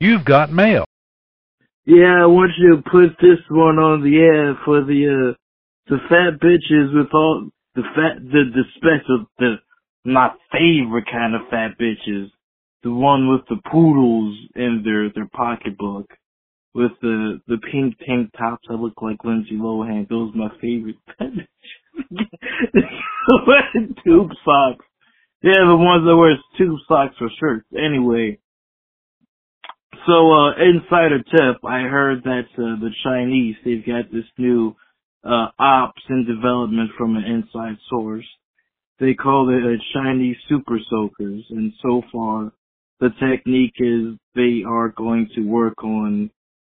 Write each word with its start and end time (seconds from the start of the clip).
You've 0.00 0.24
got 0.24 0.52
mail. 0.52 0.84
Yeah, 1.84 2.22
I 2.22 2.26
want 2.26 2.52
you 2.58 2.76
to 2.76 2.82
put 2.82 3.16
this 3.20 3.40
one 3.50 3.78
on 3.78 4.02
the 4.04 4.16
air 4.18 4.58
for 4.64 4.84
the 4.84 5.32
uh 5.32 5.34
the 5.88 5.98
fat 6.08 6.38
bitches 6.38 6.94
with 6.94 7.08
all 7.12 7.48
the 7.74 7.82
fat 7.96 8.22
the 8.22 8.44
the 8.54 8.62
special 8.76 9.26
the 9.38 9.56
my 10.04 10.30
favorite 10.52 11.06
kind 11.10 11.34
of 11.34 11.48
fat 11.50 11.78
bitches. 11.80 12.30
The 12.84 12.92
one 12.92 13.28
with 13.28 13.40
the 13.48 13.56
poodles 13.70 14.38
in 14.54 14.82
their 14.84 15.10
their 15.12 15.28
pocketbook. 15.34 16.06
With 16.74 16.92
the 17.02 17.40
the 17.48 17.58
pink 17.72 17.96
tank 18.06 18.30
tops 18.38 18.68
that 18.68 18.76
look 18.76 19.02
like 19.02 19.24
Lindsay 19.24 19.56
Lohan. 19.56 20.08
Those 20.08 20.32
are 20.34 20.38
my 20.38 20.50
favorite 20.60 20.96
fat 21.18 21.32
bitches. 21.32 21.48
tube 24.04 24.30
socks. 24.44 24.84
Yeah, 25.42 25.64
the 25.66 25.76
ones 25.76 26.04
that 26.06 26.16
wear 26.16 26.36
tube 26.56 26.78
socks 26.86 27.16
for 27.18 27.30
shirts. 27.40 27.66
Anyway. 27.76 28.38
So, 30.06 30.32
uh, 30.32 30.52
insider 30.58 31.22
tip, 31.22 31.64
I 31.64 31.80
heard 31.82 32.22
that, 32.24 32.46
uh, 32.58 32.80
the 32.80 32.90
Chinese, 33.04 33.56
they've 33.64 33.84
got 33.86 34.10
this 34.12 34.24
new, 34.38 34.76
uh, 35.24 35.48
ops 35.58 36.02
in 36.10 36.26
development 36.26 36.90
from 36.98 37.16
an 37.16 37.24
inside 37.24 37.78
source. 37.88 38.26
They 39.00 39.14
call 39.14 39.50
it 39.50 39.64
a 39.64 39.78
Chinese 39.94 40.36
super 40.48 40.78
soakers, 40.90 41.44
and 41.50 41.72
so 41.82 42.02
far, 42.12 42.52
the 43.00 43.10
technique 43.20 43.74
is 43.78 44.16
they 44.34 44.64
are 44.64 44.90
going 44.90 45.28
to 45.36 45.42
work 45.42 45.82
on, 45.84 46.30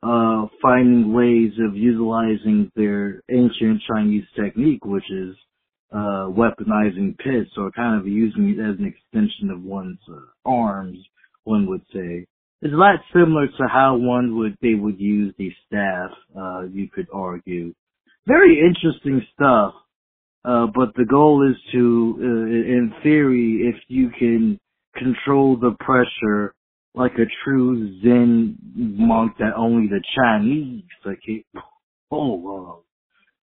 uh, 0.04 0.48
finding 0.62 1.14
ways 1.14 1.54
of 1.60 1.76
utilizing 1.78 2.72
their 2.76 3.22
ancient 3.32 3.82
Chinese 3.84 4.26
technique, 4.36 4.86
which 4.86 5.10
is, 5.12 5.36
uh, 5.94 6.28
weaponizing 6.30 7.18
pits, 7.20 7.52
or 7.58 7.72
kind 7.72 8.00
of 8.00 8.08
using 8.08 8.50
it 8.50 8.60
as 8.60 8.80
an 8.80 8.86
extension 8.86 9.52
of 9.52 9.64
one's 9.64 10.00
uh, 10.10 10.20
arms, 10.46 11.00
one 11.46 11.68
would 11.68 11.86
say. 11.94 12.26
It's 12.62 12.74
a 12.74 12.78
lot 12.78 13.00
similar 13.14 13.48
to 13.48 13.68
how 13.68 13.96
one 13.98 14.38
would 14.38 14.56
they 14.62 14.76
would 14.76 15.00
use 15.00 15.34
the 15.38 15.52
staff. 15.66 16.12
Uh, 16.38 16.64
you 16.72 16.88
could 16.94 17.08
argue. 17.12 17.74
Very 18.28 18.60
interesting 18.60 19.26
stuff. 19.34 19.74
Uh, 20.44 20.68
but 20.74 20.94
the 20.96 21.06
goal 21.06 21.48
is 21.48 21.56
to, 21.72 22.16
uh, 22.20 22.26
in 22.26 22.94
theory, 23.04 23.72
if 23.74 23.76
you 23.88 24.10
can 24.18 24.60
control 24.96 25.56
the 25.56 25.76
pressure 25.80 26.54
like 26.94 27.14
a 27.14 27.26
true 27.44 28.00
Zen 28.02 28.58
monk 28.76 29.34
that 29.40 29.54
only 29.56 29.88
the 29.88 30.02
Chinese 30.16 30.84
are 31.06 31.16
capable 31.16 32.84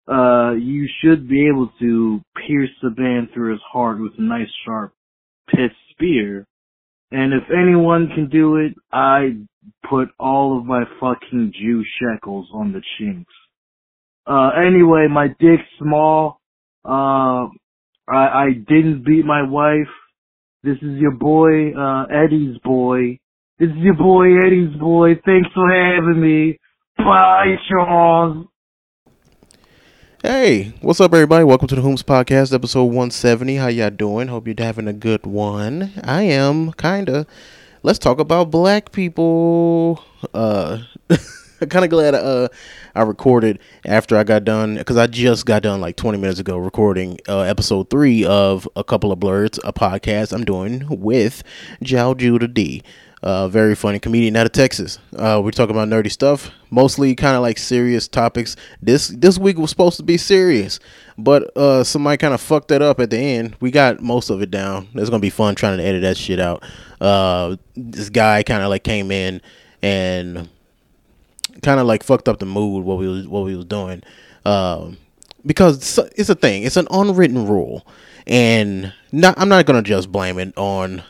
of, 0.08 0.14
uh, 0.14 0.53
you 0.55 0.89
should 1.00 1.28
be 1.28 1.48
able 1.48 1.70
to 1.80 2.20
pierce 2.47 2.70
the 2.83 2.91
man 2.97 3.28
through 3.33 3.53
his 3.53 3.62
heart 3.73 4.00
with 4.00 4.12
a 4.19 4.23
nice 4.23 4.50
sharp 4.64 4.92
pith 5.48 5.73
spear 5.92 6.47
and 7.12 7.34
if 7.34 7.44
anyone 7.52 8.08
can 8.14 8.28
do 8.30 8.56
it, 8.56 8.74
I 8.92 9.36
put 9.88 10.08
all 10.18 10.58
of 10.58 10.66
my 10.66 10.84
fucking 11.00 11.52
Jew 11.58 11.84
shekels 12.00 12.48
on 12.55 12.72
the 12.72 12.82
chinks. 12.98 13.32
Uh, 14.27 14.50
anyway, 14.66 15.08
my 15.10 15.28
dick's 15.28 15.68
small. 15.78 16.40
Uh, 16.84 17.48
I, 18.08 18.44
I 18.44 18.46
didn't 18.68 19.05
beat 19.06 19.24
my 19.24 19.42
wife. 19.48 19.88
This 20.64 20.77
is 20.83 20.98
your 21.00 21.12
boy, 21.12 21.72
uh, 21.74 22.05
Eddie's 22.06 22.58
boy. 22.64 23.18
This 23.58 23.70
is 23.70 23.78
your 23.78 23.94
boy, 23.96 24.27
Eddie's 24.46 24.77
boy. 24.78 25.14
Thanks 25.27 25.48
for 25.55 25.68
having 25.72 26.20
me. 26.20 26.58
Bye, 26.98 27.56
Charles. 27.68 28.46
Hey, 30.23 30.73
what's 30.83 31.01
up, 31.01 31.12
everybody? 31.12 31.42
Welcome 31.42 31.67
to 31.67 31.75
the 31.75 31.81
Whomst 31.81 32.05
Podcast, 32.05 32.55
episode 32.55 32.84
170. 32.84 33.56
How 33.56 33.67
y'all 33.67 33.91
doing? 33.91 34.29
Hope 34.29 34.47
you're 34.47 34.55
having 34.56 34.87
a 34.87 34.92
good 34.92 35.27
one. 35.27 35.91
I 36.05 36.23
am, 36.23 36.70
kinda. 36.75 37.27
Let's 37.83 37.98
talk 37.98 38.20
about 38.20 38.48
black 38.48 38.92
people. 38.92 40.01
Uh, 40.33 40.84
kind 41.70 41.84
of 41.84 41.91
glad 41.91 42.14
uh 42.14 42.48
I 42.94 43.02
recorded 43.02 43.58
after 43.84 44.16
I 44.16 44.24
got 44.24 44.44
done 44.44 44.77
because 44.77 44.96
I 44.96 45.06
just 45.06 45.46
got 45.46 45.62
done 45.62 45.80
like 45.80 45.96
20 45.96 46.18
minutes 46.18 46.41
ago 46.41 46.58
recording 46.58 47.18
uh, 47.28 47.41
episode 47.41 47.90
three 47.90 48.24
of 48.24 48.68
a 48.77 48.84
couple 48.84 49.12
of 49.12 49.20
blurs, 49.20 49.58
a 49.64 49.72
podcast 49.72 50.33
I'm 50.33 50.45
doing 50.45 50.86
with 50.89 51.42
Jal 51.83 52.14
Judah 52.14 52.48
D 52.48 52.83
uh, 53.22 53.46
very 53.48 53.74
funny 53.74 53.98
comedian 53.98 54.34
out 54.36 54.46
of 54.46 54.52
Texas. 54.52 54.98
Uh, 55.17 55.40
we're 55.42 55.52
talking 55.52 55.74
about 55.74 55.89
nerdy 55.89 56.11
stuff, 56.11 56.51
mostly 56.70 57.14
kind 57.14 57.36
of 57.36 57.42
like 57.42 57.56
serious 57.56 58.08
topics. 58.08 58.56
This 58.80 59.08
this 59.08 59.39
week 59.39 59.58
was 59.58 59.70
supposed 59.70 59.96
to 59.98 60.02
be 60.02 60.17
serious, 60.17 60.80
but 61.17 61.56
uh, 61.56 61.84
somebody 61.84 62.17
kind 62.17 62.34
of 62.34 62.40
fucked 62.40 62.68
that 62.68 62.83
up 62.83 62.98
at 62.98 63.11
the 63.11 63.18
end. 63.18 63.56
We 63.61 63.70
got 63.70 64.01
most 64.01 64.28
of 64.30 64.42
it 64.42 64.51
down. 64.51 64.89
It's 64.95 65.08
gonna 65.08 65.20
be 65.20 65.30
fun 65.30 65.55
trying 65.55 65.78
to 65.78 65.84
edit 65.84 66.02
that 66.02 66.17
shit 66.17 66.40
out. 66.40 66.64
Uh, 67.01 67.56
this 67.77 68.11
guy 68.11 68.42
kind 68.42 68.62
of 68.62 68.70
like 68.70 68.83
came 68.83 69.11
in 69.12 69.40
and 69.83 70.48
kind 71.63 71.80
of 71.80 71.86
like 71.86 72.02
fucked 72.02 72.29
up 72.29 72.39
the 72.39 72.46
mood 72.46 72.85
what 72.85 72.98
we 72.98 73.08
was 73.08 73.27
what 73.27 73.45
we 73.45 73.57
was 73.57 73.64
doing, 73.64 74.02
um, 74.45 74.96
because 75.45 75.98
it's 76.17 76.29
a 76.29 76.35
thing. 76.35 76.63
It's 76.63 76.77
an 76.77 76.89
unwritten 76.90 77.46
rule, 77.46 77.86
and 78.27 78.92
not 79.13 79.35
I'm 79.39 79.48
not 79.48 79.67
gonna 79.67 79.83
just 79.83 80.11
blame 80.11 80.39
it 80.39 80.57
on 80.57 81.02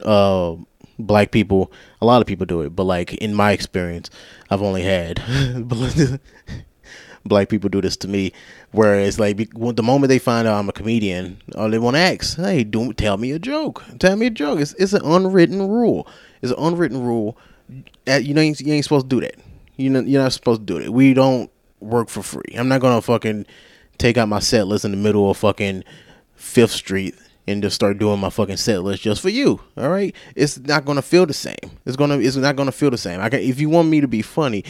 uh 0.00 0.56
black 0.98 1.30
people. 1.30 1.72
A 2.00 2.06
lot 2.06 2.20
of 2.20 2.26
people 2.26 2.46
do 2.46 2.62
it 2.62 2.70
but 2.70 2.84
like 2.84 3.14
in 3.14 3.34
my 3.34 3.52
experience 3.52 4.10
i've 4.50 4.62
only 4.62 4.82
had 4.82 5.22
black 7.24 7.48
people 7.48 7.68
do 7.68 7.80
this 7.80 7.96
to 7.98 8.08
me. 8.08 8.32
Whereas 8.72 9.18
like 9.18 9.36
the 9.36 9.82
moment 9.82 10.08
they 10.08 10.18
find 10.18 10.46
out 10.46 10.58
i'm 10.58 10.68
a 10.68 10.72
comedian 10.72 11.40
all 11.56 11.70
they 11.70 11.78
want 11.78 11.96
to 11.96 12.00
ask 12.00 12.36
hey 12.36 12.64
do 12.64 12.92
tell 12.92 13.16
me 13.16 13.32
a 13.32 13.38
joke. 13.38 13.82
Tell 13.98 14.16
me 14.16 14.26
a 14.26 14.30
joke. 14.30 14.60
It's, 14.60 14.74
it's 14.74 14.92
an 14.92 15.04
unwritten 15.04 15.66
rule. 15.68 16.06
It's 16.42 16.52
an 16.52 16.58
unwritten 16.58 17.02
rule. 17.02 17.36
That 18.04 18.24
you 18.24 18.34
know 18.34 18.42
you 18.42 18.54
ain't 18.72 18.84
supposed 18.84 19.08
to 19.08 19.20
do 19.20 19.20
that 19.22 19.36
you 19.76 19.90
know 19.90 20.00
you're 20.00 20.22
not 20.22 20.32
supposed 20.32 20.66
to 20.66 20.66
do 20.66 20.78
it 20.78 20.92
we 20.92 21.14
don't 21.14 21.50
work 21.80 22.08
for 22.08 22.22
free 22.22 22.54
i'm 22.56 22.68
not 22.68 22.80
gonna 22.80 23.00
fucking 23.00 23.44
take 23.98 24.16
out 24.16 24.28
my 24.28 24.38
set 24.40 24.66
list 24.66 24.84
in 24.84 24.90
the 24.90 24.96
middle 24.96 25.30
of 25.30 25.36
fucking 25.36 25.84
fifth 26.34 26.72
street 26.72 27.14
and 27.46 27.62
just 27.62 27.74
start 27.74 27.98
doing 27.98 28.18
my 28.18 28.30
fucking 28.30 28.56
set 28.56 28.82
list 28.82 29.02
just 29.02 29.20
for 29.20 29.28
you. 29.28 29.60
All 29.76 29.90
right, 29.90 30.14
it's 30.34 30.58
not 30.58 30.84
gonna 30.84 31.02
feel 31.02 31.26
the 31.26 31.34
same. 31.34 31.56
It's 31.84 31.96
gonna 31.96 32.18
it's 32.18 32.36
not 32.36 32.56
gonna 32.56 32.72
feel 32.72 32.90
the 32.90 32.98
same. 32.98 33.20
I 33.20 33.28
can, 33.28 33.40
if 33.40 33.60
you 33.60 33.68
want 33.68 33.88
me 33.88 34.00
to 34.00 34.08
be 34.08 34.22
funny, 34.22 34.64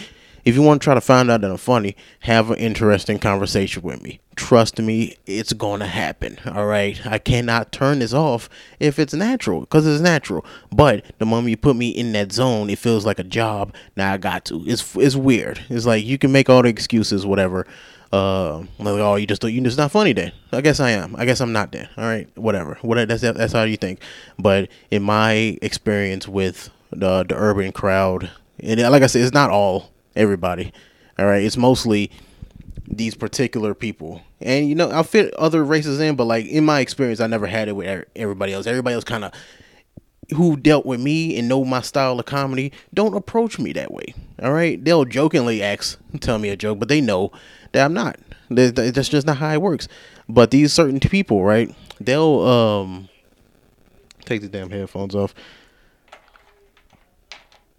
if 0.45 0.55
you 0.55 0.63
want 0.63 0.81
to 0.81 0.85
try 0.85 0.95
to 0.95 1.01
find 1.01 1.31
out 1.31 1.41
that 1.41 1.51
I'm 1.51 1.57
funny, 1.57 1.97
have 2.21 2.51
an 2.51 2.59
interesting 2.59 3.19
conversation 3.19 3.83
with 3.83 4.03
me. 4.03 4.21
Trust 4.37 4.79
me, 4.79 5.17
it's 5.27 5.53
gonna 5.53 5.87
happen. 5.87 6.39
All 6.47 6.67
right, 6.67 7.01
I 7.07 7.19
cannot 7.19 7.73
turn 7.73 8.01
this 8.01 8.13
off 8.13 8.49
if 8.81 8.99
it's 8.99 9.15
natural 9.15 9.61
because 9.61 9.87
it's 9.87 10.03
natural. 10.03 10.45
But 10.73 11.05
the 11.19 11.27
moment 11.27 11.51
you 11.51 11.57
put 11.57 11.77
me 11.77 11.89
in 11.91 12.13
that 12.13 12.33
zone, 12.33 12.69
it 12.69 12.79
feels 12.79 13.07
like 13.07 13.19
a 13.19 13.25
job. 13.25 13.75
Now 13.97 14.13
I 14.13 14.17
got 14.17 14.45
to. 14.47 14.63
It's 14.67 14.97
it's 14.97 15.17
weird. 15.17 15.61
It's 15.69 15.87
like 15.87 16.05
you 16.05 16.19
can 16.19 16.33
make 16.33 16.51
all 16.51 16.63
the 16.63 16.69
excuses, 16.69 17.25
whatever 17.25 17.67
uh, 18.15 18.59
like, 18.79 19.01
oh, 19.01 19.17
you 19.17 19.27
just 19.27 19.43
you 19.43 19.61
just 19.63 19.77
not 19.77 19.91
funny 19.91 20.13
then. 20.13 20.31
I 20.53 20.61
guess 20.61 20.79
I 20.79 20.91
am. 20.91 21.17
I 21.17 21.25
guess 21.25 21.41
I'm 21.41 21.53
not 21.53 21.73
then. 21.73 21.89
All 21.97 22.05
right, 22.05 22.29
whatever. 22.37 22.79
What 22.83 23.09
that's 23.09 23.23
that's 23.23 23.53
how 23.53 23.65
you 23.65 23.77
think. 23.77 24.01
But 24.39 24.69
in 24.93 25.03
my 25.03 25.59
experience 25.63 26.29
with 26.29 26.71
the 26.93 27.25
the 27.25 27.35
urban 27.35 27.73
crowd, 27.73 28.31
and 28.61 28.81
like 28.81 29.03
I 29.03 29.09
said, 29.09 29.23
it's 29.23 29.35
not 29.35 29.51
all 29.51 29.91
everybody. 30.17 30.73
All 31.19 31.27
right, 31.27 31.43
it's 31.43 31.57
mostly 31.57 32.11
these 32.87 33.15
particular 33.15 33.75
people. 33.75 34.21
And 34.41 34.69
you 34.69 34.75
know, 34.75 34.91
I'll 34.91 35.05
fit 35.05 35.33
other 35.35 35.65
races 35.65 36.01
in, 36.01 36.17
but 36.17 36.25
like 36.25 36.47
in 36.47 36.65
my 36.65 36.81
experience, 36.81 37.21
I 37.21 37.27
never 37.27 37.47
had 37.47 37.69
it 37.69 37.73
with 37.73 38.05
everybody 38.17 38.53
else. 38.53 38.67
Everybody 38.67 38.95
else 38.95 39.05
kind 39.05 39.25
of 39.25 39.33
who 40.31 40.57
dealt 40.57 40.87
with 40.87 41.01
me 41.01 41.39
and 41.39 41.49
know 41.49 41.65
my 41.65 41.81
style 41.83 42.19
of 42.19 42.27
comedy 42.27 42.73
don't 42.95 43.15
approach 43.15 43.59
me 43.59 43.73
that 43.73 43.93
way. 43.93 44.15
All 44.43 44.53
right, 44.53 44.83
they'll 44.83 45.05
jokingly 45.05 45.63
ask, 45.63 45.99
tell 46.21 46.39
me 46.39 46.49
a 46.49 46.57
joke, 46.57 46.79
but 46.79 46.89
they 46.89 47.01
know 47.01 47.31
that 47.73 47.85
I'm 47.85 47.95
not. 47.95 48.19
That's 48.51 49.09
just 49.09 49.27
not 49.27 49.39
how 49.39 49.53
it 49.53 49.61
works. 49.63 49.89
But 50.29 50.51
these 50.51 50.73
certain 50.73 51.01
people, 51.01 51.45
right? 51.45 51.75
They'll 52.01 52.41
um 52.41 53.09
take 54.25 54.41
the 54.41 54.49
damn 54.49 54.71
headphones 54.71 55.15
off. 55.15 55.35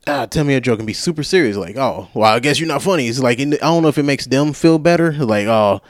Ah, 0.08 0.28
tell 0.28 0.44
me 0.44 0.54
a 0.54 0.62
joke 0.62 0.80
and 0.80 0.86
be 0.86 0.94
super 0.94 1.24
serious. 1.24 1.58
Like, 1.58 1.78
oh, 1.78 2.10
well, 2.14 2.32
I 2.32 2.40
guess 2.40 2.60
you're 2.60 2.68
not 2.68 2.84
funny. 2.84 3.08
It's 3.08 3.20
like, 3.20 3.40
I 3.40 3.46
don't 3.46 3.82
know 3.82 3.88
if 3.88 3.98
it 3.98 4.04
makes 4.04 4.26
them 4.28 4.54
feel 4.54 4.78
better. 4.78 5.12
Like, 5.14 5.48
oh, 5.48 5.82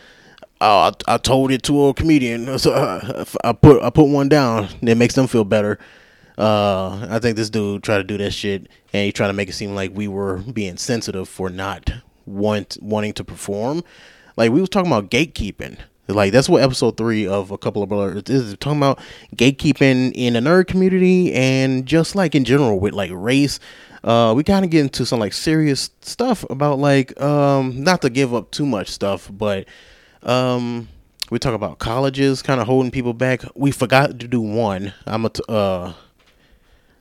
oh 0.61 0.91
I, 1.07 1.15
I 1.15 1.17
told 1.17 1.51
it 1.51 1.63
to 1.63 1.87
a 1.87 1.93
comedian. 1.93 2.45
So 2.59 2.71
uh, 2.71 3.25
I 3.43 3.51
put 3.51 3.83
I 3.83 3.89
put 3.89 4.07
one 4.07 4.29
down. 4.29 4.69
It 4.81 4.95
makes 4.95 5.15
them 5.15 5.27
feel 5.27 5.43
better. 5.43 5.79
Uh, 6.37 7.07
I 7.09 7.19
think 7.19 7.37
this 7.37 7.49
dude 7.49 7.83
tried 7.83 7.97
to 7.97 8.03
do 8.03 8.17
that 8.17 8.31
shit, 8.31 8.67
and 8.93 9.05
he 9.05 9.11
tried 9.11 9.27
to 9.27 9.33
make 9.33 9.49
it 9.49 9.53
seem 9.53 9.75
like 9.75 9.91
we 9.93 10.07
were 10.07 10.37
being 10.37 10.77
sensitive 10.77 11.27
for 11.27 11.49
not 11.49 11.91
want 12.25 12.77
wanting 12.81 13.13
to 13.13 13.23
perform. 13.23 13.83
Like 14.37 14.51
we 14.51 14.59
was 14.59 14.69
talking 14.69 14.91
about 14.91 15.09
gatekeeping. 15.11 15.77
Like 16.07 16.31
that's 16.31 16.47
what 16.47 16.61
episode 16.61 16.97
three 16.97 17.27
of 17.27 17.51
a 17.51 17.57
couple 17.57 17.81
of 17.81 17.89
brothers 17.89 18.23
is 18.27 18.55
talking 18.59 18.77
about 18.77 18.99
gatekeeping 19.35 20.11
in 20.13 20.33
the 20.33 20.39
nerd 20.39 20.67
community 20.67 21.33
and 21.33 21.85
just 21.85 22.15
like 22.15 22.35
in 22.35 22.45
general 22.45 22.79
with 22.79 22.93
like 22.93 23.11
race. 23.13 23.59
Uh, 24.03 24.33
we 24.35 24.43
kind 24.43 24.63
of 24.63 24.69
get 24.69 24.81
into 24.81 25.03
some 25.05 25.19
like 25.19 25.33
serious 25.33 25.89
stuff 26.01 26.45
about 26.51 26.77
like 26.77 27.19
um 27.19 27.83
not 27.83 28.03
to 28.03 28.09
give 28.11 28.35
up 28.35 28.51
too 28.51 28.65
much 28.65 28.89
stuff, 28.89 29.31
but 29.33 29.67
um 30.21 30.87
we 31.31 31.39
talk 31.39 31.55
about 31.55 31.79
colleges 31.79 32.43
kind 32.43 32.61
of 32.61 32.67
holding 32.67 32.91
people 32.91 33.13
back. 33.13 33.41
We 33.55 33.71
forgot 33.71 34.19
to 34.19 34.27
do 34.27 34.41
one. 34.41 34.93
I'm 35.07 35.25
a 35.25 35.29
t- 35.29 35.43
uh 35.49 35.93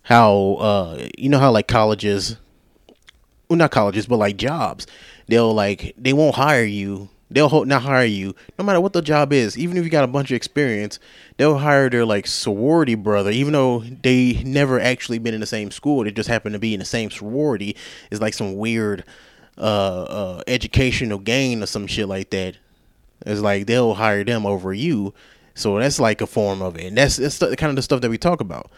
how 0.04 0.54
uh 0.60 1.08
you 1.18 1.28
know 1.28 1.38
how 1.38 1.50
like 1.50 1.68
colleges 1.68 2.36
well, 3.48 3.58
not 3.58 3.70
colleges, 3.70 4.06
but 4.06 4.16
like 4.16 4.36
jobs. 4.36 4.86
They'll 5.26 5.52
like 5.52 5.94
they 5.98 6.12
won't 6.12 6.34
hire 6.34 6.64
you. 6.64 7.08
They'll 7.34 7.64
not 7.64 7.82
hire 7.82 8.04
you 8.04 8.36
no 8.58 8.64
matter 8.64 8.80
what 8.80 8.92
the 8.92 9.02
job 9.02 9.32
is. 9.32 9.58
Even 9.58 9.76
if 9.76 9.82
you 9.82 9.90
got 9.90 10.04
a 10.04 10.08
bunch 10.08 10.30
of 10.30 10.36
experience, 10.36 11.00
they'll 11.36 11.58
hire 11.58 11.90
their 11.90 12.04
like 12.04 12.28
sorority 12.28 12.94
brother, 12.94 13.30
even 13.30 13.52
though 13.52 13.80
they 13.80 14.40
never 14.44 14.78
actually 14.78 15.18
been 15.18 15.34
in 15.34 15.40
the 15.40 15.46
same 15.46 15.72
school. 15.72 16.04
They 16.04 16.12
just 16.12 16.28
happen 16.28 16.52
to 16.52 16.60
be 16.60 16.74
in 16.74 16.78
the 16.78 16.86
same 16.86 17.10
sorority. 17.10 17.76
It's 18.12 18.20
like 18.20 18.34
some 18.34 18.56
weird 18.56 19.04
uh, 19.58 19.60
uh, 19.60 20.42
educational 20.46 21.18
gain 21.18 21.60
or 21.60 21.66
some 21.66 21.88
shit 21.88 22.06
like 22.06 22.30
that. 22.30 22.56
It's 23.26 23.40
like 23.40 23.66
they'll 23.66 23.94
hire 23.94 24.22
them 24.22 24.46
over 24.46 24.72
you. 24.72 25.12
So 25.54 25.78
that's 25.78 25.98
like 25.98 26.20
a 26.20 26.26
form 26.28 26.62
of 26.62 26.76
it, 26.76 26.84
and 26.84 26.96
that's 26.96 27.16
that's 27.16 27.38
the, 27.38 27.56
kind 27.56 27.70
of 27.70 27.76
the 27.76 27.82
stuff 27.82 28.00
that 28.00 28.10
we 28.10 28.18
talk 28.18 28.40
about. 28.40 28.70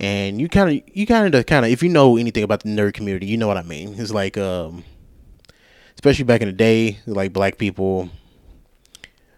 And 0.00 0.40
you 0.40 0.48
kind 0.48 0.68
of 0.68 0.96
you 0.96 1.06
kind 1.06 1.34
of 1.34 1.46
kind 1.46 1.64
of 1.64 1.70
if 1.70 1.82
you 1.82 1.88
know 1.88 2.16
anything 2.18 2.42
about 2.42 2.62
the 2.62 2.68
nerd 2.68 2.94
community, 2.94 3.26
you 3.26 3.36
know 3.38 3.46
what 3.46 3.56
I 3.56 3.62
mean. 3.62 3.94
It's 3.98 4.10
like 4.10 4.36
um, 4.36 4.84
especially 6.02 6.24
back 6.24 6.40
in 6.40 6.48
the 6.48 6.52
day, 6.52 6.98
like 7.06 7.32
black 7.32 7.58
people 7.58 8.10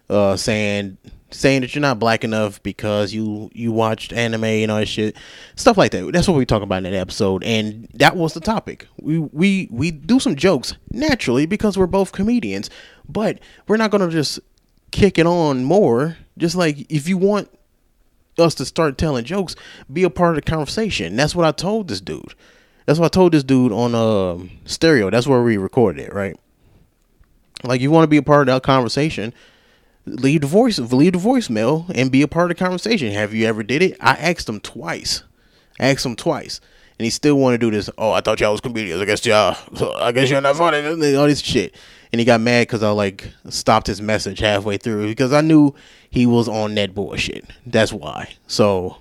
uh 0.09 0.35
saying 0.35 0.97
saying 1.29 1.61
that 1.61 1.75
you're 1.75 1.81
not 1.81 1.99
black 1.99 2.23
enough 2.23 2.61
because 2.63 3.13
you 3.13 3.51
you 3.53 3.71
watched 3.71 4.11
anime 4.11 4.45
and 4.45 4.71
all 4.71 4.79
that 4.79 4.87
shit, 4.87 5.15
stuff 5.55 5.77
like 5.77 5.91
that. 5.91 6.11
That's 6.11 6.27
what 6.27 6.37
we 6.37 6.43
talk 6.43 6.63
about 6.63 6.77
in 6.77 6.83
that 6.85 6.95
episode, 6.95 7.43
and 7.43 7.87
that 7.93 8.17
was 8.17 8.33
the 8.33 8.39
topic. 8.39 8.87
We 8.99 9.19
we 9.19 9.67
we 9.69 9.91
do 9.91 10.19
some 10.19 10.35
jokes 10.35 10.73
naturally 10.89 11.45
because 11.45 11.77
we're 11.77 11.85
both 11.85 12.13
comedians, 12.13 12.71
but 13.07 13.39
we're 13.67 13.77
not 13.77 13.91
gonna 13.91 14.09
just 14.09 14.39
kick 14.89 15.19
it 15.19 15.27
on 15.27 15.65
more. 15.65 16.17
Just 16.35 16.55
like 16.55 16.91
if 16.91 17.07
you 17.07 17.19
want 17.19 17.47
us 18.39 18.55
to 18.55 18.65
start 18.65 18.97
telling 18.97 19.23
jokes, 19.23 19.55
be 19.93 20.01
a 20.01 20.09
part 20.09 20.35
of 20.35 20.43
the 20.43 20.49
conversation. 20.49 21.15
That's 21.15 21.35
what 21.35 21.45
I 21.45 21.51
told 21.51 21.89
this 21.89 22.01
dude. 22.01 22.33
That's 22.87 22.97
what 22.97 23.05
I 23.05 23.09
told 23.09 23.33
this 23.33 23.43
dude 23.43 23.71
on 23.71 23.93
um, 23.93 24.49
stereo. 24.65 25.11
That's 25.11 25.27
where 25.27 25.43
we 25.43 25.57
recorded 25.57 26.07
it, 26.07 26.11
right? 26.13 26.35
Like 27.63 27.81
you 27.81 27.91
want 27.91 28.03
to 28.03 28.09
be 28.09 28.17
a 28.17 28.23
part 28.23 28.47
of 28.47 28.53
that 28.53 28.63
conversation 28.63 29.33
leave 30.05 30.41
the 30.41 30.47
voice 30.47 30.77
leave 30.79 31.13
the 31.13 31.19
voicemail 31.19 31.89
and 31.93 32.11
be 32.11 32.21
a 32.21 32.27
part 32.27 32.51
of 32.51 32.57
the 32.57 32.63
conversation. 32.63 33.11
Have 33.11 33.33
you 33.33 33.45
ever 33.45 33.63
did 33.63 33.81
it? 33.81 33.97
I 33.99 34.13
asked 34.13 34.47
him 34.47 34.59
twice. 34.59 35.23
I 35.79 35.87
asked 35.87 36.05
him 36.05 36.15
twice. 36.15 36.61
And 36.97 37.03
he 37.03 37.09
still 37.09 37.35
want 37.35 37.55
to 37.55 37.57
do 37.57 37.71
this. 37.71 37.89
Oh, 37.97 38.11
I 38.11 38.21
thought 38.21 38.39
y'all 38.39 38.53
was 38.53 38.61
comedians. 38.61 39.01
I 39.01 39.05
guess 39.05 39.25
y'all. 39.25 39.57
I 39.97 40.13
guess 40.13 40.29
you're 40.29 40.39
not 40.39 40.55
funny. 40.55 40.77
All 41.15 41.27
this 41.27 41.41
shit. 41.41 41.75
And 42.13 42.19
he 42.19 42.25
got 42.25 42.39
mad 42.39 42.67
because 42.67 42.83
I 42.83 42.91
like 42.91 43.29
stopped 43.49 43.87
his 43.87 44.01
message 44.01 44.39
halfway 44.39 44.77
through 44.77 45.07
because 45.07 45.33
I 45.33 45.41
knew 45.41 45.75
he 46.09 46.25
was 46.25 46.47
on 46.47 46.75
that 46.75 46.95
bullshit. 46.95 47.45
That's 47.65 47.91
why. 47.91 48.33
So 48.47 48.97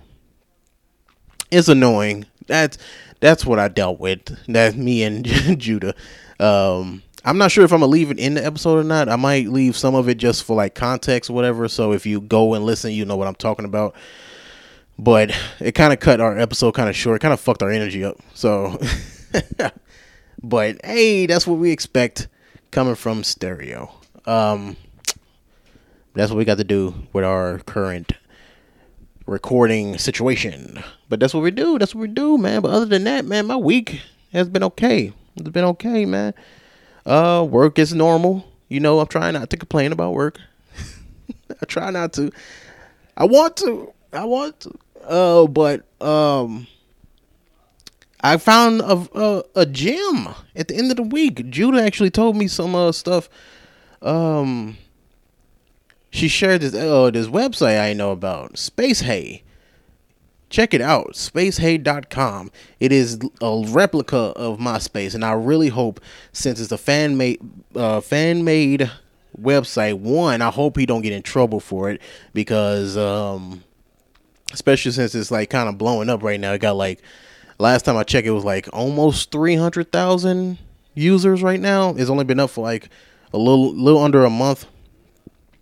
it's 1.52 1.68
annoying. 1.68 2.26
That's 2.48 2.78
that's 3.20 3.46
what 3.46 3.60
I 3.60 3.68
dealt 3.68 4.00
with. 4.00 4.36
That's 4.48 4.74
me 4.74 5.04
and 5.04 5.24
Judah. 5.60 5.94
Um, 6.40 7.04
I'm 7.24 7.38
not 7.38 7.50
sure 7.50 7.64
if 7.64 7.72
I'm 7.72 7.80
gonna 7.80 7.90
leave 7.90 8.10
it 8.10 8.18
in 8.18 8.34
the 8.34 8.44
episode 8.44 8.78
or 8.78 8.84
not. 8.84 9.08
I 9.08 9.16
might 9.16 9.48
leave 9.48 9.76
some 9.76 9.94
of 9.94 10.08
it 10.08 10.18
just 10.18 10.44
for 10.44 10.54
like 10.54 10.74
context 10.74 11.30
whatever. 11.30 11.68
So 11.68 11.92
if 11.92 12.04
you 12.04 12.20
go 12.20 12.54
and 12.54 12.64
listen, 12.64 12.92
you 12.92 13.04
know 13.04 13.16
what 13.16 13.28
I'm 13.28 13.34
talking 13.34 13.64
about. 13.64 13.94
But 14.98 15.36
it 15.58 15.72
kind 15.72 15.92
of 15.92 16.00
cut 16.00 16.20
our 16.20 16.38
episode 16.38 16.72
kind 16.72 16.88
of 16.88 16.94
short. 16.94 17.20
Kind 17.20 17.34
of 17.34 17.40
fucked 17.40 17.62
our 17.62 17.70
energy 17.70 18.04
up. 18.04 18.18
So, 18.34 18.78
but 20.42 20.84
hey, 20.84 21.26
that's 21.26 21.46
what 21.46 21.58
we 21.58 21.70
expect 21.70 22.28
coming 22.70 22.94
from 22.94 23.24
stereo. 23.24 23.90
Um, 24.26 24.76
that's 26.14 26.30
what 26.30 26.38
we 26.38 26.44
got 26.44 26.58
to 26.58 26.64
do 26.64 26.94
with 27.12 27.24
our 27.24 27.58
current 27.60 28.12
recording 29.26 29.98
situation. 29.98 30.82
But 31.08 31.20
that's 31.20 31.34
what 31.34 31.42
we 31.42 31.50
do. 31.50 31.78
That's 31.78 31.94
what 31.94 32.02
we 32.02 32.08
do, 32.08 32.38
man. 32.38 32.62
But 32.62 32.70
other 32.70 32.86
than 32.86 33.04
that, 33.04 33.24
man, 33.24 33.46
my 33.46 33.56
week 33.56 34.00
has 34.32 34.48
been 34.48 34.62
okay. 34.62 35.12
It's 35.36 35.48
been 35.48 35.64
okay, 35.64 36.04
man. 36.04 36.34
Uh, 37.06 37.46
work 37.48 37.78
is 37.78 37.94
normal. 37.94 38.44
You 38.68 38.80
know, 38.80 39.00
I'm 39.00 39.06
trying 39.06 39.34
not 39.34 39.50
to 39.50 39.56
complain 39.56 39.92
about 39.92 40.14
work. 40.14 40.38
I 41.62 41.66
try 41.66 41.90
not 41.90 42.12
to. 42.14 42.30
I 43.16 43.24
want 43.24 43.56
to. 43.58 43.92
I 44.12 44.24
want 44.24 44.60
to. 44.60 44.78
Uh, 45.06 45.46
but 45.46 45.84
um, 46.00 46.66
I 48.22 48.38
found 48.38 48.80
a, 48.80 49.06
a, 49.14 49.44
a 49.54 49.66
gym 49.66 50.28
at 50.56 50.68
the 50.68 50.76
end 50.76 50.90
of 50.90 50.96
the 50.96 51.02
week. 51.02 51.50
Judah 51.50 51.82
actually 51.82 52.10
told 52.10 52.36
me 52.36 52.48
some 52.48 52.74
uh 52.74 52.90
stuff. 52.92 53.28
Um, 54.00 54.78
she 56.10 56.28
shared 56.28 56.62
this 56.62 56.74
uh 56.74 57.10
this 57.10 57.26
website 57.26 57.80
I 57.80 57.92
know 57.92 58.12
about 58.12 58.54
SpaceHey 58.54 59.42
check 60.54 60.72
it 60.72 60.80
out 60.80 61.14
spacehey.com 61.14 62.50
it 62.78 62.92
is 62.92 63.18
a 63.40 63.64
replica 63.68 64.16
of 64.16 64.58
myspace 64.58 65.14
and 65.14 65.24
i 65.24 65.32
really 65.32 65.68
hope 65.68 66.00
since 66.32 66.60
it's 66.60 66.70
a 66.70 66.78
fan 66.78 67.16
made 67.16 67.40
uh, 67.74 68.00
fan 68.00 68.44
made 68.44 68.90
website 69.40 69.98
one 69.98 70.40
i 70.40 70.50
hope 70.50 70.76
he 70.78 70.86
don't 70.86 71.02
get 71.02 71.12
in 71.12 71.22
trouble 71.22 71.58
for 71.58 71.90
it 71.90 72.00
because 72.32 72.96
um 72.96 73.64
especially 74.54 74.92
since 74.92 75.14
it's 75.14 75.30
like 75.30 75.50
kind 75.50 75.68
of 75.68 75.76
blowing 75.76 76.08
up 76.08 76.22
right 76.22 76.40
now. 76.40 76.52
It 76.52 76.60
got 76.60 76.76
like 76.76 77.02
last 77.58 77.84
time 77.84 77.96
i 77.96 78.02
checked 78.02 78.26
it 78.26 78.30
was 78.30 78.44
like 78.44 78.68
almost 78.72 79.30
300000 79.30 80.58
users 80.94 81.42
right 81.42 81.60
now. 81.60 81.90
It's 81.90 82.08
only 82.08 82.24
been 82.24 82.40
up 82.40 82.50
for 82.50 82.62
like 82.62 82.88
a 83.32 83.38
little 83.38 83.74
little 83.74 84.00
under 84.00 84.24
a 84.24 84.30
month. 84.30 84.66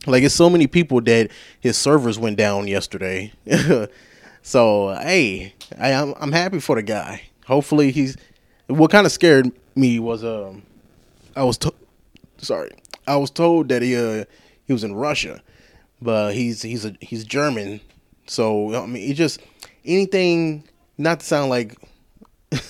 Like 0.07 0.23
it's 0.23 0.35
so 0.35 0.51
many 0.51 0.67
people 0.67 1.01
that 1.03 1.31
his 1.59 1.77
servers 1.77 2.19
went 2.19 2.37
down 2.37 2.69
yesterday 2.69 3.33
So 4.43 4.89
hey, 5.01 5.55
I, 5.79 5.91
am 5.91 6.15
I'm 6.19 6.33
happy 6.33 6.61
for 6.61 6.77
the 6.77 6.83
guy. 6.83 7.23
Hopefully 7.47 7.93
he's. 7.93 8.17
What 8.67 8.91
kind 8.91 9.07
of 9.07 9.13
scared 9.13 9.51
me 9.75 9.99
was 9.99 10.25
um, 10.25 10.63
I 11.37 11.45
was 11.45 11.59
to- 11.59 11.75
sorry, 12.39 12.71
I 13.07 13.17
was 13.17 13.31
told 13.31 13.69
that 13.69 13.83
he 13.83 13.97
uh 13.97 14.25
he 14.65 14.73
was 14.73 14.85
in 14.85 14.95
Russia, 14.95 15.43
but 16.01 16.35
he's 16.35 16.63
he's 16.63 16.85
a 16.85 16.95
he's 17.01 17.25
German. 17.25 17.81
So 18.27 18.75
I 18.75 18.87
mean, 18.87 19.07
he 19.07 19.15
just 19.15 19.41
anything 19.85 20.65
not 20.99 21.21
to 21.21 21.27
sound 21.27 21.51
like 21.51 21.77
a 22.53 22.61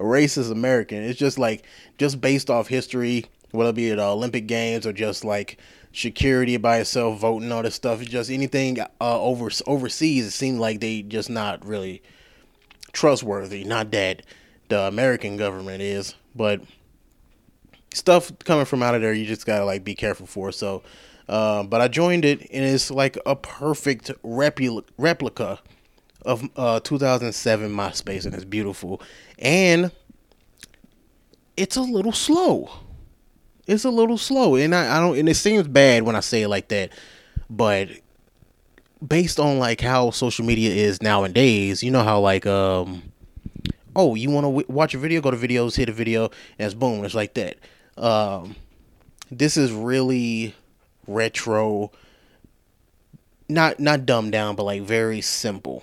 racist 0.00 0.50
American. 0.50 1.02
It's 1.02 1.18
just 1.18 1.38
like 1.38 1.64
just 1.98 2.20
based 2.20 2.50
off 2.50 2.68
history, 2.68 3.26
whether 3.50 3.70
it 3.70 3.76
be 3.76 3.90
at 3.90 3.96
the 3.96 4.04
Olympic 4.04 4.46
Games 4.46 4.86
or 4.86 4.92
just 4.92 5.24
like 5.24 5.58
security 5.94 6.56
by 6.56 6.78
itself, 6.78 7.20
voting, 7.20 7.50
all 7.52 7.62
this 7.62 7.74
stuff. 7.74 8.02
It's 8.02 8.10
just 8.10 8.30
anything 8.30 8.80
uh, 8.80 8.86
over 9.00 9.50
overseas. 9.66 10.26
It 10.26 10.32
seemed 10.32 10.58
like 10.58 10.80
they 10.80 11.02
just 11.02 11.30
not 11.30 11.64
really 11.64 12.02
trustworthy. 12.92 13.64
Not 13.64 13.90
that 13.92 14.22
the 14.68 14.80
American 14.80 15.36
government 15.36 15.82
is, 15.82 16.14
but 16.34 16.60
stuff 17.94 18.32
coming 18.40 18.64
from 18.64 18.82
out 18.82 18.94
of 18.94 19.02
there, 19.02 19.12
you 19.12 19.24
just 19.24 19.46
gotta 19.46 19.64
like 19.64 19.84
be 19.84 19.94
careful 19.94 20.26
for. 20.26 20.52
So, 20.52 20.82
uh, 21.28 21.62
but 21.62 21.80
I 21.80 21.88
joined 21.88 22.24
it, 22.24 22.40
and 22.52 22.64
it's 22.64 22.90
like 22.90 23.16
a 23.24 23.36
perfect 23.36 24.10
repli- 24.22 24.84
replica 24.98 25.60
of 26.22 26.48
uh, 26.56 26.80
2007 26.80 27.70
MySpace, 27.70 28.24
and 28.24 28.34
it's 28.34 28.44
beautiful, 28.44 29.00
and 29.38 29.92
it's 31.56 31.76
a 31.76 31.82
little 31.82 32.12
slow 32.12 32.70
it's 33.66 33.84
a 33.84 33.90
little 33.90 34.18
slow, 34.18 34.56
and 34.56 34.74
I, 34.74 34.96
I 34.96 35.00
don't, 35.00 35.18
and 35.18 35.28
it 35.28 35.36
seems 35.36 35.66
bad 35.66 36.02
when 36.02 36.16
I 36.16 36.20
say 36.20 36.42
it 36.42 36.48
like 36.48 36.68
that, 36.68 36.90
but 37.48 37.88
based 39.06 39.38
on 39.40 39.58
like 39.58 39.80
how 39.80 40.10
social 40.10 40.44
media 40.44 40.70
is 40.70 41.02
nowadays, 41.02 41.82
you 41.82 41.90
know 41.90 42.02
how 42.02 42.20
like 42.20 42.46
um, 42.46 43.02
oh, 43.96 44.14
you 44.14 44.30
want 44.30 44.44
to 44.44 44.48
w- 44.48 44.66
watch 44.68 44.94
a 44.94 44.98
video, 44.98 45.20
go 45.20 45.30
to 45.30 45.36
videos, 45.36 45.76
hit 45.76 45.88
a 45.88 45.92
video, 45.92 46.24
and 46.58 46.66
it's 46.66 46.74
boom, 46.74 47.04
it's 47.04 47.14
like 47.14 47.34
that. 47.34 47.56
Um, 47.96 48.56
this 49.30 49.56
is 49.56 49.72
really 49.72 50.54
retro, 51.06 51.90
not 53.48 53.80
not 53.80 54.06
dumbed 54.06 54.32
down, 54.32 54.56
but 54.56 54.64
like 54.64 54.82
very 54.82 55.20
simple. 55.20 55.82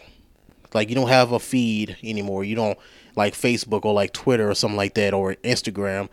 Like 0.73 0.89
you 0.89 0.95
don't 0.95 1.09
have 1.09 1.31
a 1.31 1.39
feed 1.39 1.97
anymore. 2.03 2.43
You 2.43 2.55
don't 2.55 2.77
like 3.15 3.33
Facebook 3.33 3.85
or 3.85 3.93
like 3.93 4.13
Twitter 4.13 4.49
or 4.49 4.55
something 4.55 4.77
like 4.77 4.93
that 4.93 5.13
or 5.13 5.35
Instagram 5.43 6.07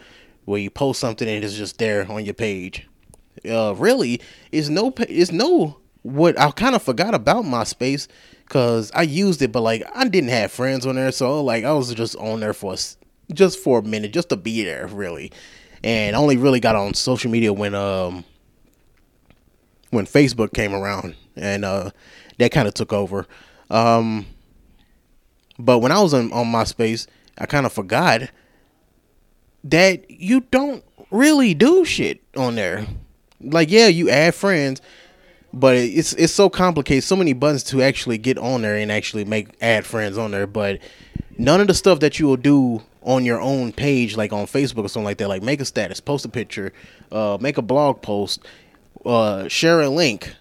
where 0.48 0.58
you 0.58 0.70
post 0.70 0.98
something 0.98 1.28
and 1.28 1.44
it's 1.44 1.54
just 1.54 1.76
there 1.76 2.10
on 2.10 2.24
your 2.24 2.32
page. 2.32 2.88
Uh, 3.44 3.74
really, 3.76 4.18
it's 4.50 4.70
no, 4.70 4.94
it's 5.00 5.30
no. 5.30 5.78
What 6.02 6.40
I 6.40 6.50
kind 6.52 6.74
of 6.74 6.82
forgot 6.82 7.14
about 7.14 7.44
MySpace 7.44 8.08
because 8.44 8.90
I 8.94 9.02
used 9.02 9.42
it, 9.42 9.52
but 9.52 9.60
like 9.60 9.82
I 9.94 10.08
didn't 10.08 10.30
have 10.30 10.50
friends 10.50 10.86
on 10.86 10.94
there, 10.94 11.12
so 11.12 11.44
like 11.44 11.64
I 11.64 11.72
was 11.72 11.92
just 11.92 12.16
on 12.16 12.40
there 12.40 12.54
for 12.54 12.74
just 13.32 13.58
for 13.58 13.80
a 13.80 13.82
minute, 13.82 14.12
just 14.14 14.30
to 14.30 14.36
be 14.36 14.64
there, 14.64 14.86
really. 14.86 15.32
And 15.84 16.16
only 16.16 16.38
really 16.38 16.60
got 16.60 16.76
on 16.76 16.94
social 16.94 17.30
media 17.30 17.52
when 17.52 17.74
um 17.74 18.24
when 19.90 20.06
Facebook 20.06 20.54
came 20.54 20.74
around, 20.74 21.14
and 21.36 21.62
uh 21.62 21.90
that 22.38 22.52
kind 22.52 22.66
of 22.66 22.72
took 22.72 22.94
over. 22.94 23.26
Um, 23.68 24.24
but 25.58 25.80
when 25.80 25.92
I 25.92 26.00
was 26.00 26.14
on, 26.14 26.32
on 26.32 26.46
MySpace, 26.46 27.06
I 27.36 27.44
kind 27.44 27.66
of 27.66 27.72
forgot 27.72 28.30
that 29.70 30.10
you 30.10 30.40
don't 30.50 30.84
really 31.10 31.54
do 31.54 31.84
shit 31.84 32.20
on 32.36 32.54
there. 32.54 32.86
Like, 33.40 33.70
yeah, 33.70 33.86
you 33.86 34.10
add 34.10 34.34
friends, 34.34 34.80
but 35.52 35.76
it's 35.76 36.12
it's 36.14 36.32
so 36.32 36.50
complicated, 36.50 37.04
so 37.04 37.16
many 37.16 37.32
buttons 37.32 37.62
to 37.64 37.82
actually 37.82 38.18
get 38.18 38.38
on 38.38 38.62
there 38.62 38.76
and 38.76 38.90
actually 38.90 39.24
make 39.24 39.48
add 39.60 39.86
friends 39.86 40.18
on 40.18 40.30
there. 40.30 40.46
But 40.46 40.80
none 41.38 41.60
of 41.60 41.66
the 41.66 41.74
stuff 41.74 42.00
that 42.00 42.18
you 42.18 42.26
will 42.26 42.36
do 42.36 42.82
on 43.02 43.24
your 43.24 43.40
own 43.40 43.72
page, 43.72 44.16
like 44.16 44.32
on 44.32 44.46
Facebook 44.46 44.84
or 44.84 44.88
something 44.88 45.04
like 45.04 45.18
that. 45.18 45.28
Like 45.28 45.42
make 45.42 45.60
a 45.60 45.64
status, 45.64 46.00
post 46.00 46.24
a 46.24 46.28
picture, 46.28 46.72
uh, 47.12 47.38
make 47.40 47.58
a 47.58 47.62
blog 47.62 48.02
post, 48.02 48.44
uh, 49.06 49.48
share 49.48 49.80
a 49.80 49.88
link. 49.88 50.34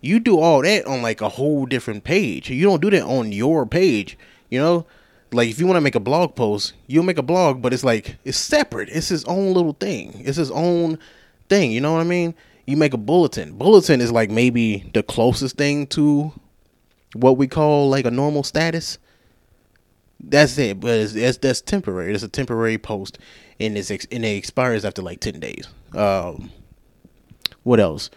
You 0.00 0.20
do 0.20 0.38
all 0.38 0.62
that 0.62 0.86
on 0.86 1.02
like 1.02 1.20
a 1.20 1.28
whole 1.28 1.66
different 1.66 2.04
page. 2.04 2.50
You 2.50 2.64
don't 2.64 2.80
do 2.80 2.90
that 2.90 3.02
on 3.02 3.32
your 3.32 3.66
page. 3.66 4.16
You 4.48 4.60
know, 4.60 4.86
like 5.32 5.48
if 5.48 5.58
you 5.58 5.66
want 5.66 5.76
to 5.76 5.82
make 5.82 5.94
a 5.94 6.00
blog 6.00 6.34
post, 6.34 6.74
you'll 6.86 7.04
make 7.04 7.18
a 7.18 7.22
blog, 7.22 7.62
but 7.62 7.72
it's 7.72 7.84
like 7.84 8.16
it's 8.24 8.38
separate. 8.38 8.88
It's 8.88 9.08
his 9.08 9.24
own 9.24 9.52
little 9.52 9.74
thing. 9.74 10.22
It's 10.24 10.36
his 10.36 10.50
own 10.50 10.98
thing. 11.48 11.72
You 11.72 11.80
know 11.80 11.92
what 11.92 12.00
I 12.00 12.04
mean? 12.04 12.34
You 12.66 12.76
make 12.76 12.94
a 12.94 12.98
bulletin. 12.98 13.56
Bulletin 13.56 14.00
is 14.00 14.12
like 14.12 14.30
maybe 14.30 14.90
the 14.94 15.02
closest 15.02 15.56
thing 15.56 15.86
to 15.88 16.32
what 17.14 17.36
we 17.36 17.46
call 17.46 17.88
like 17.88 18.04
a 18.04 18.10
normal 18.10 18.42
status. 18.42 18.98
That's 20.20 20.58
it, 20.58 20.80
but 20.80 20.90
it's, 20.90 21.14
it's 21.14 21.38
that's 21.38 21.60
temporary. 21.60 22.12
It's 22.12 22.24
a 22.24 22.28
temporary 22.28 22.76
post, 22.76 23.18
and 23.60 23.78
it's 23.78 23.90
ex- 23.90 24.06
and 24.10 24.24
it 24.24 24.36
expires 24.36 24.84
after 24.84 25.00
like 25.00 25.20
ten 25.20 25.38
days. 25.38 25.68
Um, 25.94 26.50
what 27.62 27.78
else? 27.78 28.10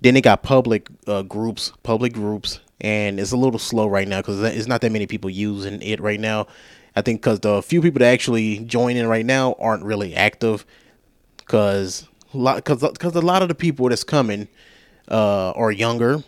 Then 0.00 0.14
they 0.14 0.20
got 0.20 0.42
public 0.42 0.88
uh, 1.06 1.22
groups, 1.22 1.72
public 1.82 2.12
groups, 2.14 2.60
and 2.84 3.18
it's 3.18 3.32
a 3.32 3.36
little 3.36 3.58
slow 3.58 3.86
right 3.86 4.06
now 4.06 4.20
because 4.20 4.42
it's 4.42 4.66
not 4.66 4.82
that 4.82 4.92
many 4.92 5.06
people 5.06 5.30
using 5.30 5.80
it 5.80 6.00
right 6.00 6.20
now. 6.20 6.46
I 6.94 7.00
think 7.00 7.22
because 7.22 7.40
the 7.40 7.62
few 7.62 7.80
people 7.80 8.00
that 8.00 8.12
actually 8.12 8.58
join 8.58 8.96
in 8.96 9.06
right 9.06 9.24
now 9.24 9.54
aren't 9.58 9.84
really 9.84 10.14
active, 10.14 10.66
because 11.38 12.06
because 12.32 12.82
because 12.82 13.16
a 13.16 13.22
lot 13.22 13.40
of 13.40 13.48
the 13.48 13.54
people 13.54 13.88
that's 13.88 14.04
coming 14.04 14.48
uh, 15.10 15.52
are 15.52 15.72
younger, 15.72 16.22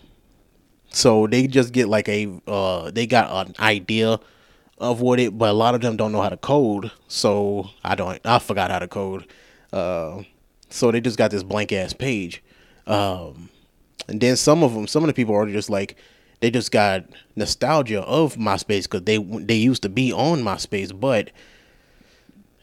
so 0.89 1.27
they 1.27 1.47
just 1.47 1.75
get 1.75 1.89
like 1.89 2.09
a 2.09 2.41
uh, 2.47 2.91
they 2.91 3.07
got 3.07 3.47
an 3.47 3.55
idea 3.61 4.19
of 4.79 5.03
what 5.03 5.21
it, 5.21 5.37
but 5.37 5.51
a 5.51 5.53
lot 5.53 5.75
of 5.75 5.83
them 5.83 5.97
don't 5.97 6.11
know 6.11 6.23
how 6.23 6.31
to 6.31 6.39
code. 6.39 6.91
So 7.07 7.69
I 7.85 7.95
don't, 7.95 8.21
I 8.25 8.39
forgot 8.39 8.71
how 8.71 8.79
to 8.79 8.89
code. 8.89 9.27
Uh, 9.73 10.23
so 10.71 10.91
they 10.91 11.01
just 11.01 11.19
got 11.19 11.31
this 11.31 11.43
blank 11.43 11.73
ass 11.73 11.93
page. 11.93 12.43
Um, 12.87 13.51
and 14.09 14.21
then 14.21 14.37
some 14.37 14.63
of 14.63 14.75
them, 14.75 14.87
some 14.87 15.03
of 15.03 15.09
the 15.09 15.15
people 15.15 15.35
are 15.35 15.51
just 15.51 15.71
like, 15.71 15.97
they 16.41 16.51
just 16.51 16.71
got 16.71 17.05
nostalgia 17.35 18.03
of 18.03 18.37
MySpace 18.37 18.85
because 18.85 19.03
they 19.03 19.19
they 19.19 19.55
used 19.57 19.83
to 19.83 19.89
be 19.89 20.13
on 20.13 20.43
MySpace, 20.43 20.99
but 20.99 21.31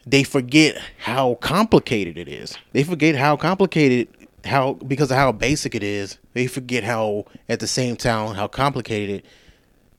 they 0.06 0.22
forget 0.22 0.78
how 0.98 1.34
complicated 1.36 2.18
it 2.18 2.28
is. 2.28 2.56
They 2.72 2.82
forget 2.82 3.16
how 3.16 3.36
complicated 3.36 4.08
how 4.44 4.74
because 4.74 5.10
of 5.10 5.16
how 5.16 5.32
basic 5.32 5.74
it 5.74 5.82
is. 5.82 6.18
They 6.34 6.46
forget 6.46 6.84
how 6.84 7.24
at 7.48 7.60
the 7.60 7.66
same 7.66 7.96
time 7.96 8.34
how 8.34 8.46
complicated 8.46 9.22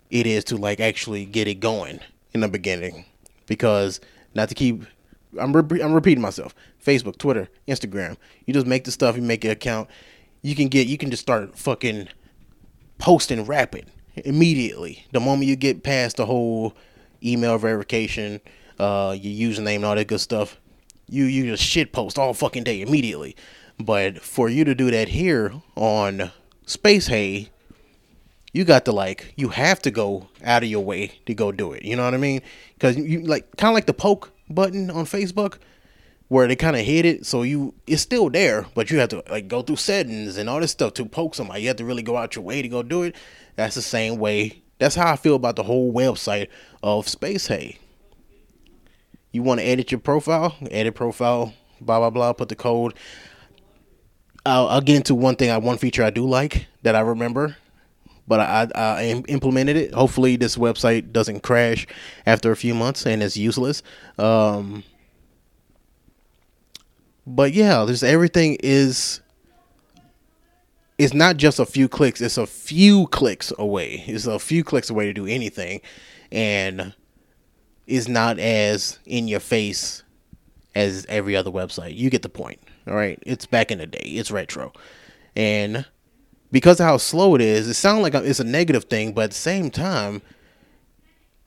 it 0.09 0.27
is 0.27 0.43
to 0.45 0.57
like 0.57 0.79
actually 0.79 1.25
get 1.25 1.47
it 1.47 1.55
going 1.55 1.99
in 2.33 2.41
the 2.41 2.47
beginning 2.47 3.05
because 3.47 3.99
not 4.33 4.49
to 4.49 4.55
keep 4.55 4.83
I'm 5.39 5.53
re- 5.53 5.81
I'm 5.81 5.93
repeating 5.93 6.21
myself. 6.21 6.55
Facebook, 6.83 7.17
Twitter, 7.17 7.49
Instagram. 7.67 8.17
You 8.45 8.53
just 8.53 8.67
make 8.67 8.83
the 8.83 8.91
stuff, 8.91 9.15
you 9.15 9.21
make 9.21 9.43
an 9.43 9.51
account. 9.51 9.89
You 10.41 10.55
can 10.55 10.67
get 10.67 10.87
you 10.87 10.97
can 10.97 11.09
just 11.09 11.23
start 11.23 11.57
fucking 11.57 12.07
posting 12.97 13.45
rapid 13.45 13.91
immediately. 14.15 15.05
The 15.11 15.19
moment 15.19 15.45
you 15.45 15.55
get 15.55 15.83
past 15.83 16.17
the 16.17 16.25
whole 16.25 16.73
email 17.23 17.57
verification, 17.57 18.41
uh 18.79 19.15
your 19.19 19.51
username 19.51 19.77
and 19.77 19.85
all 19.85 19.95
that 19.95 20.07
good 20.07 20.21
stuff, 20.21 20.59
you 21.07 21.25
you 21.25 21.45
just 21.45 21.63
shit 21.63 21.91
post 21.91 22.17
all 22.17 22.33
fucking 22.33 22.63
day 22.63 22.81
immediately. 22.81 23.35
But 23.79 24.19
for 24.21 24.49
you 24.49 24.63
to 24.63 24.73
do 24.73 24.89
that 24.91 25.09
here 25.09 25.53
on 25.75 26.31
SpaceHey, 26.65 27.49
you 28.53 28.63
got 28.63 28.85
to 28.85 28.91
like 28.91 29.33
you 29.35 29.49
have 29.49 29.81
to 29.81 29.91
go 29.91 30.29
out 30.43 30.63
of 30.63 30.69
your 30.69 30.83
way 30.83 31.19
to 31.25 31.33
go 31.33 31.51
do 31.51 31.73
it. 31.73 31.83
You 31.83 31.95
know 31.95 32.05
what 32.05 32.13
I 32.13 32.17
mean? 32.17 32.41
Because 32.75 32.95
you 32.97 33.21
like 33.21 33.57
kind 33.57 33.71
of 33.71 33.75
like 33.75 33.85
the 33.85 33.93
poke 33.93 34.31
button 34.49 34.89
on 34.89 35.05
Facebook 35.05 35.57
where 36.27 36.47
they 36.47 36.55
kind 36.55 36.75
of 36.75 36.83
hid 36.83 37.05
it, 37.05 37.25
so 37.25 37.43
you 37.43 37.73
it's 37.85 38.01
still 38.01 38.29
there, 38.29 38.65
but 38.73 38.89
you 38.89 38.99
have 38.99 39.09
to 39.09 39.23
like 39.29 39.47
go 39.47 39.61
through 39.61 39.75
settings 39.75 40.37
and 40.37 40.49
all 40.49 40.59
this 40.59 40.71
stuff 40.71 40.93
to 40.95 41.05
poke 41.05 41.35
somebody. 41.35 41.61
You 41.61 41.67
have 41.67 41.77
to 41.77 41.85
really 41.85 42.01
go 42.01 42.17
out 42.17 42.35
your 42.35 42.43
way 42.43 42.61
to 42.61 42.67
go 42.67 42.81
do 42.83 43.03
it. 43.03 43.15
That's 43.55 43.75
the 43.75 43.81
same 43.81 44.17
way. 44.17 44.63
That's 44.79 44.95
how 44.95 45.11
I 45.11 45.15
feel 45.15 45.35
about 45.35 45.55
the 45.55 45.63
whole 45.63 45.93
website 45.93 46.49
of 46.83 47.05
SpaceHey. 47.05 47.77
You 49.31 49.43
want 49.43 49.59
to 49.59 49.65
edit 49.65 49.91
your 49.91 49.99
profile? 49.99 50.55
Edit 50.71 50.95
profile. 50.95 51.53
Blah 51.79 51.99
blah 51.99 52.09
blah. 52.09 52.33
Put 52.33 52.49
the 52.49 52.55
code. 52.55 52.95
I'll, 54.45 54.67
I'll 54.67 54.81
get 54.81 54.95
into 54.95 55.15
one 55.15 55.35
thing. 55.35 55.49
I 55.49 55.57
one 55.57 55.77
feature 55.77 56.03
I 56.03 56.09
do 56.09 56.27
like 56.27 56.67
that 56.81 56.95
I 56.95 57.01
remember 57.01 57.57
but 58.27 58.39
I, 58.39 58.67
I, 58.73 58.81
I, 58.81 59.03
implemented 59.27 59.77
it. 59.77 59.93
Hopefully, 59.93 60.35
this 60.35 60.57
website 60.57 61.11
doesn't 61.11 61.43
crash 61.43 61.85
after 62.25 62.51
a 62.51 62.55
few 62.55 62.73
months 62.73 63.05
and 63.05 63.21
it's 63.21 63.37
useless. 63.37 63.83
Um, 64.17 64.83
but 67.25 67.53
yeah, 67.53 67.83
there's 67.85 68.03
everything 68.03 68.57
is. 68.61 69.21
It's 70.97 71.13
not 71.13 71.35
just 71.35 71.59
a 71.59 71.65
few 71.65 71.89
clicks. 71.89 72.21
It's 72.21 72.37
a 72.37 72.47
few 72.47 73.07
clicks 73.07 73.51
away. 73.59 74.03
It's 74.07 74.27
a 74.27 74.39
few 74.39 74.63
clicks 74.63 74.89
away 74.89 75.05
to 75.05 75.13
do 75.13 75.25
anything, 75.25 75.81
and 76.31 76.93
is 77.87 78.07
not 78.07 78.39
as 78.39 78.99
in 79.05 79.27
your 79.27 79.39
face 79.39 80.03
as 80.73 81.05
every 81.07 81.35
other 81.35 81.51
website. 81.51 81.97
You 81.97 82.09
get 82.09 82.21
the 82.21 82.29
point. 82.29 82.59
All 82.87 82.95
right, 82.95 83.19
it's 83.25 83.45
back 83.45 83.71
in 83.71 83.79
the 83.79 83.87
day. 83.87 84.03
It's 84.03 84.31
retro, 84.31 84.71
and 85.35 85.85
because 86.51 86.79
of 86.79 86.85
how 86.85 86.97
slow 86.97 87.35
it 87.35 87.41
is, 87.41 87.67
it 87.67 87.73
sounds 87.73 88.01
like 88.01 88.13
it's 88.13 88.39
a 88.39 88.45
negative 88.45 88.85
thing, 88.85 89.13
but 89.13 89.25
at 89.25 89.29
the 89.31 89.35
same 89.35 89.69
time, 89.71 90.21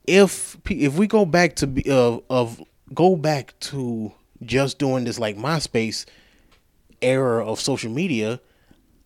if 0.05 0.57
if 0.69 0.97
we 0.97 1.07
go 1.07 1.25
back 1.25 1.55
to 1.55 1.91
uh, 1.91 2.19
of 2.29 2.61
go 2.93 3.15
back 3.15 3.53
to 3.61 4.11
just 4.43 4.79
doing 4.79 5.03
this 5.03 5.19
like 5.19 5.37
MySpace 5.37 6.05
era 7.01 7.45
of 7.45 7.59
social 7.59 7.91
media, 7.91 8.39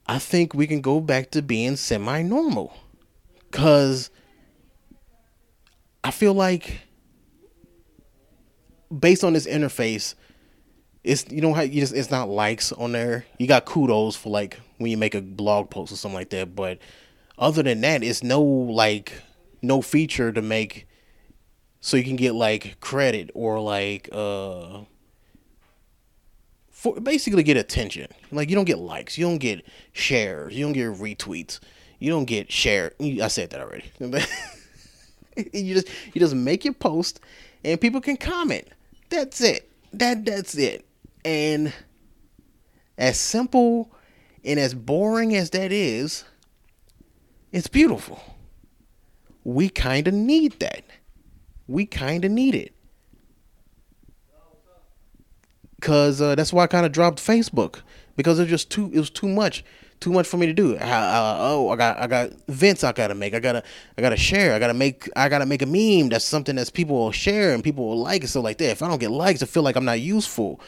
I 0.06 0.20
think 0.20 0.54
we 0.54 0.68
can 0.68 0.82
go 0.82 1.00
back 1.00 1.32
to 1.32 1.42
being 1.42 1.75
semi-normal. 1.75 2.75
Cause 3.52 4.10
I 6.04 6.12
feel 6.12 6.34
like 6.34 6.82
based 8.98 9.24
on 9.24 9.34
this 9.34 9.48
interface, 9.48 10.16
it's 11.04 11.30
you 11.30 11.42
know 11.42 11.54
how 11.54 11.62
you 11.62 11.82
just 11.82 11.94
it's 11.94 12.12
not 12.12 12.30
likes 12.30 12.72
on 12.72 12.94
there. 12.94 13.25
You 13.38 13.48
got 13.48 13.66
kudos 13.66 14.16
for 14.16 14.30
like 14.30 14.60
when 14.78 14.90
you 14.90 14.98
make 14.98 15.16
a 15.16 15.22
blog 15.22 15.70
post 15.70 15.92
or 15.92 15.96
something 15.96 16.16
like 16.16 16.30
that. 16.32 16.56
But 16.56 16.80
other 17.38 17.63
than 17.63 17.82
that, 17.82 18.04
it's 18.04 18.24
no 18.24 18.42
like 18.42 19.13
no 19.62 19.82
feature 19.82 20.32
to 20.32 20.42
make 20.42 20.88
so 21.80 21.98
you 21.98 22.04
can 22.04 22.16
get 22.16 22.34
like 22.34 22.80
credit 22.80 23.30
or 23.34 23.60
like 23.60 24.10
uh 24.12 24.82
for 26.84 27.00
basically 27.00 27.44
get 27.44 27.56
attention. 27.56 28.08
Like 28.30 28.50
you 28.50 28.56
don't 28.56 28.66
get 28.66 28.78
likes, 28.78 29.18
you 29.18 29.25
don't 29.25 29.38
get 29.38 29.66
shares, 29.94 30.54
you 30.54 30.66
don't 30.66 30.74
get 30.74 30.90
retweets, 30.90 31.62
you 31.98 32.12
don't 32.12 32.25
get 32.25 32.52
share. 32.52 32.92
I 33.00 33.30
said 33.30 33.52
that 33.52 33.62
already. 33.62 33.90
you 35.54 35.74
just 35.74 35.88
you 36.13 36.20
just 36.20 36.36
make 36.36 36.66
your 36.66 36.74
post 36.74 37.22
and 37.63 37.80
people 37.80 38.02
can 38.02 38.18
comment. 38.18 38.68
That's 39.10 39.40
it. 39.40 39.72
That 39.94 40.25
that's 40.25 40.56
it. 40.56 40.86
And 41.24 41.72
as 42.98 43.18
simple 43.18 43.90
and 44.44 44.60
as 44.60 44.74
boring 44.74 45.34
as 45.38 45.52
that 45.52 45.72
is, 45.72 46.25
it's 47.54 47.70
beautiful. 47.70 48.22
We 49.46 49.70
kind 49.70 50.10
of 50.10 50.13
need 50.13 50.60
that. 50.60 50.84
We 51.66 51.86
kind 51.86 52.25
of 52.25 52.32
need 52.32 52.56
it. 52.56 52.73
Cause 55.84 56.22
uh, 56.22 56.34
that's 56.36 56.54
why 56.54 56.63
I 56.63 56.68
kind 56.68 56.86
of 56.86 56.94
dropped 56.94 57.20
Facebook 57.20 57.82
because 58.16 58.40
it 58.40 58.44
was 58.44 58.50
just 58.50 58.72
too 58.72 58.90
it 58.94 59.00
was 59.00 59.10
too 59.10 59.28
much 59.28 59.66
too 60.00 60.13
much 60.13 60.25
for 60.25 60.38
me 60.38 60.46
to 60.46 60.54
do. 60.54 60.78
I, 60.78 61.38
oh, 61.42 61.68
I 61.68 61.75
got 61.75 61.98
I 61.98 62.08
got 62.08 62.30
events 62.48 62.86
I 62.86 62.94
gotta 62.94 63.13
make. 63.13 63.34
I 63.34 63.42
gotta 63.42 63.63
I 63.98 64.02
gotta 64.02 64.16
share. 64.16 64.54
I 64.54 64.60
gotta 64.60 64.74
make 64.74 65.10
I 65.18 65.28
gotta 65.28 65.46
make 65.46 65.62
a 65.62 65.66
meme 65.66 66.08
that's 66.08 66.24
something 66.24 66.56
that 66.56 66.72
people 66.72 66.96
will 66.96 67.12
share 67.12 67.54
and 67.54 67.62
people 67.62 67.86
will 67.86 68.00
like 68.00 68.22
and 68.22 68.30
stuff 68.30 68.46
like 68.46 68.60
that. 68.60 68.72
If 68.72 68.82
I 68.82 68.88
don't 68.88 68.98
get 68.98 69.12
likes, 69.12 69.44
I 69.44 69.46
feel 69.46 69.62
like 69.63 69.75
I'm 69.75 69.84
not 69.84 70.00
useful. 70.00 70.62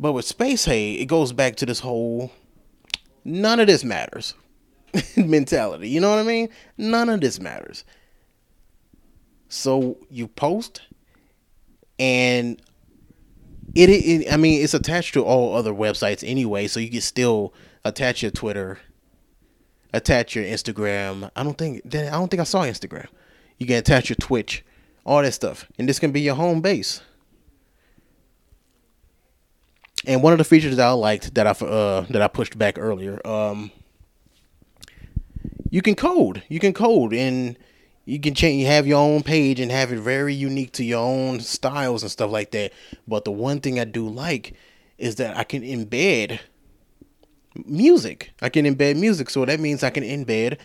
But 0.00 0.14
with 0.14 0.26
SpaceHey, 0.26 1.00
it 1.00 1.06
goes 1.06 1.32
back 1.32 1.54
to 1.56 1.66
this 1.66 1.78
whole 1.78 2.32
none 3.24 3.60
of 3.60 3.68
this 3.68 3.84
matters 3.84 4.34
mentality. 5.16 5.88
You 5.88 6.00
know 6.00 6.10
what 6.10 6.18
I 6.18 6.24
mean? 6.24 6.48
None 6.76 7.10
of 7.10 7.20
this 7.20 7.38
matters. 7.38 7.84
So 9.48 9.98
you 10.10 10.26
post, 10.26 10.82
and 12.00 12.60
it, 13.74 13.90
it, 13.90 14.32
I 14.32 14.38
mean, 14.38 14.64
it's 14.64 14.74
attached 14.74 15.12
to 15.14 15.22
all 15.22 15.54
other 15.54 15.72
websites 15.72 16.28
anyway, 16.28 16.66
so 16.66 16.80
you 16.80 16.90
can 16.90 17.02
still 17.02 17.52
attach 17.84 18.22
your 18.22 18.30
Twitter, 18.30 18.80
attach 19.92 20.34
your 20.34 20.44
Instagram. 20.44 21.30
I 21.36 21.44
don't 21.44 21.58
think 21.58 21.82
then 21.84 22.12
I 22.12 22.16
don't 22.16 22.28
think 22.28 22.40
I 22.40 22.44
saw 22.44 22.62
Instagram. 22.62 23.06
You 23.58 23.66
can 23.66 23.76
attach 23.76 24.08
your 24.08 24.16
Twitch, 24.16 24.64
all 25.04 25.22
that 25.22 25.32
stuff, 25.32 25.66
and 25.78 25.86
this 25.88 25.98
can 25.98 26.10
be 26.10 26.22
your 26.22 26.34
home 26.34 26.62
base. 26.62 27.02
And 30.06 30.22
one 30.22 30.32
of 30.32 30.38
the 30.38 30.44
features 30.44 30.76
that 30.76 30.88
I 30.88 30.92
liked 30.92 31.34
that 31.34 31.46
I 31.46 31.50
uh, 31.64 32.06
that 32.08 32.22
I 32.22 32.28
pushed 32.28 32.56
back 32.56 32.78
earlier, 32.78 33.24
um, 33.26 33.70
you 35.68 35.82
can 35.82 35.94
code. 35.94 36.42
You 36.48 36.60
can 36.60 36.72
code, 36.72 37.12
and 37.12 37.58
you 38.04 38.18
can 38.18 38.34
change 38.34 38.60
you 38.60 38.66
have 38.66 38.86
your 38.86 38.98
own 38.98 39.22
page 39.22 39.60
and 39.60 39.70
have 39.70 39.92
it 39.92 39.98
very 39.98 40.34
unique 40.34 40.72
to 40.72 40.84
your 40.84 41.04
own 41.04 41.40
styles 41.40 42.02
and 42.02 42.10
stuff 42.10 42.30
like 42.30 42.50
that. 42.52 42.72
But 43.06 43.24
the 43.24 43.30
one 43.30 43.60
thing 43.60 43.78
i 43.78 43.84
do 43.84 44.08
like 44.08 44.54
is 44.98 45.16
that 45.16 45.36
i 45.36 45.44
can 45.44 45.62
embed 45.62 46.40
music. 47.66 48.32
I 48.40 48.48
can 48.48 48.64
embed 48.64 48.96
music 48.96 49.30
so 49.30 49.44
that 49.44 49.60
means 49.60 49.82
i 49.82 49.90
can 49.90 50.04
embed 50.04 50.58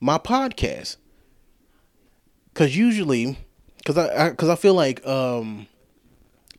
my 0.00 0.18
podcast. 0.18 0.96
Because 2.52 2.76
usually 2.76 3.38
because 3.78 3.96
i 3.98 4.30
because 4.30 4.48
I, 4.48 4.54
I 4.54 4.56
feel 4.56 4.74
like 4.74 5.06
um 5.06 5.66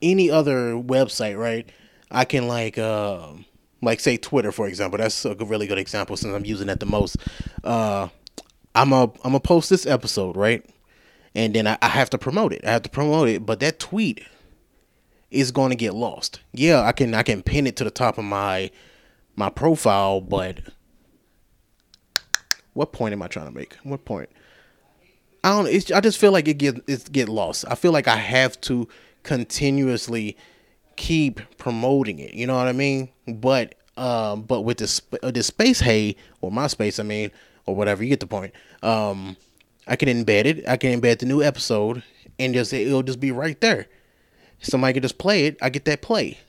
any 0.02 0.32
other 0.32 0.74
website 0.74 1.38
right 1.38 1.70
i 2.10 2.26
can 2.26 2.48
like 2.48 2.80
um 2.80 3.46
like 3.84 4.00
say 4.00 4.18
twitter 4.18 4.52
for 4.52 4.68
example. 4.68 4.98
That's 4.98 5.26
a 5.26 5.36
really 5.36 5.68
good 5.68 5.80
example 5.80 6.16
since 6.16 6.34
i'm 6.34 6.46
using 6.46 6.68
that 6.68 6.80
the 6.80 6.86
most. 6.86 7.18
Uh 7.64 8.10
I'm 8.76 8.94
a 8.94 9.04
I'm 9.04 9.12
gonna 9.24 9.40
post 9.40 9.70
this 9.70 9.86
episode, 9.86 10.36
right? 10.38 10.66
And 11.34 11.54
then 11.54 11.68
I, 11.68 11.78
I 11.82 11.88
have 11.88 12.10
to 12.12 12.18
promote 12.18 12.54
it. 12.54 12.66
I 12.66 12.72
have 12.72 12.84
to 12.84 12.90
promote 12.90 13.30
it, 13.30 13.46
but 13.46 13.60
that 13.62 13.80
tweet 13.80 14.26
is 15.30 15.52
going 15.52 15.70
to 15.70 15.76
get 15.78 15.94
lost. 15.94 16.42
Yeah, 16.54 16.82
I 16.82 16.92
can 16.92 17.14
I 17.14 17.24
can 17.24 17.42
pin 17.42 17.68
it 17.68 17.76
to 17.78 17.84
the 17.84 17.92
top 17.92 18.18
of 18.18 18.26
my 18.26 18.70
my 19.36 19.50
profile, 19.50 20.22
but 20.22 20.60
what 22.74 22.92
point 22.92 23.14
am 23.14 23.22
I 23.22 23.28
trying 23.28 23.48
to 23.48 23.52
make? 23.52 23.76
What 23.84 24.06
point? 24.06 24.30
I 25.44 25.50
don't. 25.50 25.68
It's, 25.68 25.92
I 25.92 26.02
just 26.02 26.20
feel 26.20 26.32
like 26.32 26.48
it 26.48 26.56
get 26.56 26.84
it 26.88 27.12
get 27.12 27.30
lost. 27.30 27.66
I 27.68 27.76
feel 27.76 27.92
like 27.92 28.08
I 28.08 28.18
have 28.18 28.60
to 28.62 28.88
continuously 29.24 30.38
keep 30.98 31.40
promoting 31.58 32.20
it. 32.20 32.34
You 32.34 32.46
know 32.46 32.56
what 32.56 32.68
I 32.68 32.74
mean? 32.74 33.10
But 33.28 33.76
um, 33.98 34.44
but 34.44 34.62
with 34.62 34.78
this 34.78 35.02
uh, 35.24 35.32
this 35.32 35.50
SpaceHey 35.50 36.16
or 36.42 36.52
my 36.52 36.68
space, 36.68 37.00
I 37.00 37.04
mean, 37.04 37.32
or 37.66 37.76
whatever. 37.76 38.04
You 38.04 38.10
get 38.10 38.20
the 38.20 38.28
point. 38.28 38.54
Um, 38.82 39.38
I 39.88 39.96
can 39.96 40.10
embed 40.10 40.46
it. 40.46 40.68
I 40.68 40.78
can 40.78 41.00
embed 41.00 41.20
the 41.20 41.26
new 41.26 41.42
episode, 41.42 42.04
and 42.40 42.54
just 42.54 42.74
it'll 42.74 43.04
just 43.04 43.20
be 43.20 43.32
right 43.32 43.60
there. 43.62 43.88
Somebody 44.62 44.94
can 44.94 45.02
just 45.02 45.18
play 45.18 45.46
it. 45.46 45.58
I 45.62 45.70
get 45.70 45.86
that 45.86 46.02
play. 46.02 46.40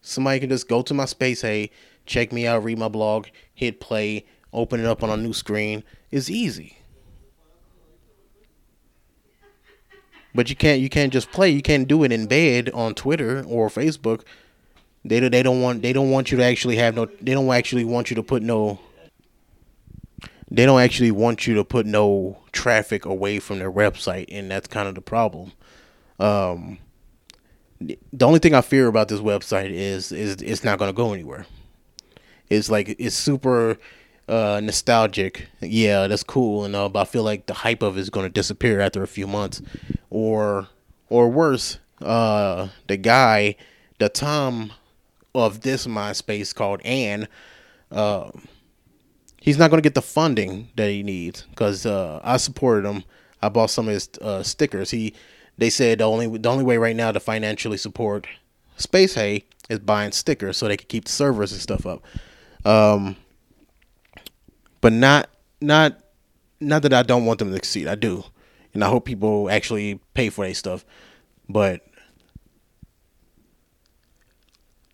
Somebody 0.00 0.40
can 0.40 0.48
just 0.48 0.68
go 0.68 0.82
to 0.82 0.94
my 0.94 1.04
space, 1.04 1.42
hey, 1.42 1.70
check 2.06 2.32
me 2.32 2.46
out, 2.46 2.64
read 2.64 2.78
my 2.78 2.88
blog, 2.88 3.28
hit 3.54 3.78
play, 3.78 4.26
open 4.52 4.80
it 4.80 4.86
up 4.86 5.02
on 5.02 5.10
a 5.10 5.16
new 5.16 5.32
screen. 5.32 5.84
It's 6.10 6.28
easy. 6.28 6.78
But 10.34 10.50
you 10.50 10.56
can't 10.56 10.80
you 10.80 10.88
can't 10.88 11.12
just 11.12 11.30
play. 11.30 11.50
You 11.50 11.62
can't 11.62 11.86
do 11.86 12.04
it 12.04 12.12
in 12.12 12.26
bed 12.26 12.70
on 12.70 12.94
Twitter 12.94 13.44
or 13.46 13.68
Facebook. 13.68 14.22
They 15.04 15.20
they 15.20 15.42
don't 15.42 15.60
want 15.60 15.82
they 15.82 15.92
don't 15.92 16.10
want 16.10 16.32
you 16.32 16.38
to 16.38 16.44
actually 16.44 16.76
have 16.76 16.94
no. 16.94 17.06
They 17.20 17.32
don't 17.32 17.52
actually 17.52 17.84
want 17.84 18.10
you 18.10 18.16
to 18.16 18.22
put 18.22 18.42
no 18.42 18.80
they 20.52 20.66
don't 20.66 20.80
actually 20.80 21.10
want 21.10 21.46
you 21.46 21.54
to 21.54 21.64
put 21.64 21.86
no 21.86 22.38
traffic 22.52 23.06
away 23.06 23.38
from 23.38 23.58
their 23.58 23.72
website, 23.72 24.26
and 24.28 24.50
that's 24.50 24.66
kind 24.66 24.86
of 24.86 24.94
the 24.94 25.00
problem. 25.00 25.52
Um, 26.20 26.78
the 27.80 28.26
only 28.26 28.38
thing 28.38 28.54
I 28.54 28.60
fear 28.60 28.86
about 28.86 29.08
this 29.08 29.20
website 29.20 29.70
is 29.70 30.12
is 30.12 30.42
it's 30.42 30.62
not 30.62 30.78
going 30.78 30.90
to 30.90 30.96
go 30.96 31.14
anywhere. 31.14 31.46
It's 32.50 32.70
like 32.70 32.94
it's 32.98 33.16
super 33.16 33.78
uh, 34.28 34.60
nostalgic. 34.62 35.48
Yeah, 35.62 36.06
that's 36.06 36.22
cool 36.22 36.66
and 36.66 36.76
all, 36.76 36.90
but 36.90 37.00
I 37.00 37.04
feel 37.06 37.22
like 37.22 37.46
the 37.46 37.54
hype 37.54 37.82
of 37.82 37.96
it 37.96 38.00
is 38.00 38.10
going 38.10 38.26
to 38.26 38.32
disappear 38.32 38.78
after 38.78 39.02
a 39.02 39.08
few 39.08 39.26
months, 39.26 39.62
or 40.10 40.68
or 41.08 41.30
worse, 41.30 41.78
uh, 42.02 42.68
the 42.88 42.98
guy, 42.98 43.56
the 43.98 44.10
Tom 44.10 44.72
of 45.34 45.62
this 45.62 45.86
MySpace 45.86 46.54
called 46.54 46.82
An. 46.84 47.26
Um, 47.90 48.48
he's 49.42 49.58
not 49.58 49.70
going 49.70 49.78
to 49.78 49.86
get 49.86 49.94
the 49.94 50.02
funding 50.02 50.68
that 50.76 50.88
he 50.88 51.02
needs 51.02 51.42
because 51.50 51.84
uh, 51.84 52.20
I 52.22 52.36
supported 52.36 52.88
him. 52.88 53.02
I 53.42 53.48
bought 53.48 53.70
some 53.70 53.88
of 53.88 53.94
his 53.94 54.08
uh, 54.22 54.42
stickers. 54.44 54.90
He 54.90 55.14
they 55.58 55.68
said 55.68 55.98
the 55.98 56.04
only 56.04 56.38
the 56.38 56.48
only 56.48 56.64
way 56.64 56.78
right 56.78 56.96
now 56.96 57.10
to 57.10 57.20
financially 57.20 57.76
support 57.76 58.26
SpaceHey 58.78 59.42
is 59.68 59.80
buying 59.80 60.12
stickers 60.12 60.56
so 60.56 60.68
they 60.68 60.76
can 60.76 60.86
keep 60.86 61.04
the 61.04 61.10
servers 61.10 61.52
and 61.52 61.60
stuff 61.60 61.84
up. 61.84 62.04
Um, 62.64 63.16
but 64.80 64.92
not 64.92 65.28
not 65.60 65.98
not 66.60 66.82
that 66.82 66.94
I 66.94 67.02
don't 67.02 67.24
want 67.24 67.40
them 67.40 67.48
to 67.48 67.54
succeed. 67.54 67.88
I 67.88 67.96
do, 67.96 68.24
and 68.72 68.84
I 68.84 68.88
hope 68.88 69.04
people 69.04 69.50
actually 69.50 70.00
pay 70.14 70.30
for 70.30 70.44
their 70.44 70.54
stuff. 70.54 70.84
But 71.48 71.84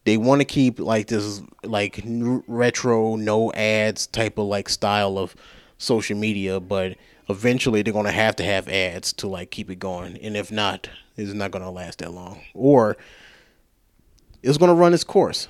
they 0.08 0.16
want 0.16 0.40
to 0.40 0.44
keep 0.46 0.80
like 0.80 1.08
this 1.08 1.42
like 1.62 2.00
retro 2.46 3.16
no 3.16 3.52
ads 3.52 4.06
type 4.06 4.38
of 4.38 4.46
like 4.46 4.70
style 4.70 5.18
of 5.18 5.36
social 5.76 6.16
media 6.16 6.58
but 6.58 6.96
eventually 7.28 7.82
they're 7.82 7.92
going 7.92 8.06
to 8.06 8.10
have 8.10 8.34
to 8.34 8.42
have 8.42 8.68
ads 8.68 9.12
to 9.12 9.28
like 9.28 9.50
keep 9.50 9.70
it 9.70 9.78
going 9.78 10.16
and 10.18 10.34
if 10.34 10.50
not 10.50 10.88
it's 11.18 11.34
not 11.34 11.50
going 11.50 11.64
to 11.64 11.70
last 11.70 11.98
that 11.98 12.12
long. 12.12 12.40
Or 12.54 12.96
it's 14.42 14.56
going 14.56 14.70
to 14.70 14.74
run 14.74 14.94
its 14.94 15.04
course 15.04 15.48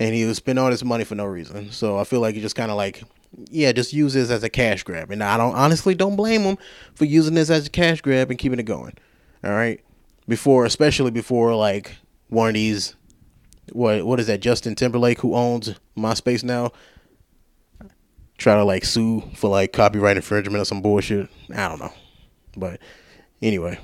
and 0.00 0.14
he 0.14 0.24
will 0.24 0.34
spend 0.34 0.58
all 0.58 0.70
this 0.70 0.82
money 0.82 1.04
for 1.04 1.14
no 1.14 1.26
reason. 1.26 1.70
So 1.70 1.98
i 1.98 2.04
feel 2.04 2.20
like 2.20 2.34
he 2.34 2.40
just 2.40 2.56
kind 2.56 2.72
of 2.72 2.76
like 2.76 3.04
yeah 3.50 3.72
just 3.72 3.92
use 3.92 4.14
this 4.14 4.30
as 4.30 4.42
a 4.42 4.50
cash 4.50 4.82
grab. 4.82 5.12
And 5.12 5.22
i 5.22 5.36
don't 5.36 5.54
honestly 5.54 5.94
don't 5.94 6.16
blame 6.16 6.40
him 6.40 6.58
for 6.96 7.04
using 7.04 7.34
this 7.34 7.48
as 7.48 7.68
a 7.68 7.70
cash 7.70 8.00
grab 8.00 8.30
and 8.30 8.38
keeping 8.38 8.58
it 8.58 8.64
going 8.64 8.94
all 9.44 9.52
right? 9.52 9.80
Before 10.26 10.64
especially 10.64 11.12
before 11.12 11.54
like 11.54 11.96
one 12.28 12.48
of 12.48 12.54
these 12.54 12.96
what 13.72 14.04
what 14.04 14.20
is 14.20 14.26
that 14.26 14.40
Justin 14.40 14.74
Timberlake 14.74 15.20
who 15.20 15.34
owns 15.34 15.74
MySpace 15.96 16.44
now 16.44 16.72
try 18.38 18.54
to 18.54 18.64
like 18.64 18.84
sue 18.84 19.22
for 19.34 19.48
like 19.48 19.72
copyright 19.72 20.16
infringement 20.16 20.60
or 20.60 20.64
some 20.64 20.82
bullshit. 20.82 21.28
I 21.54 21.68
don't 21.68 21.78
know. 21.78 21.92
But 22.56 22.80
anyway. 23.40 23.78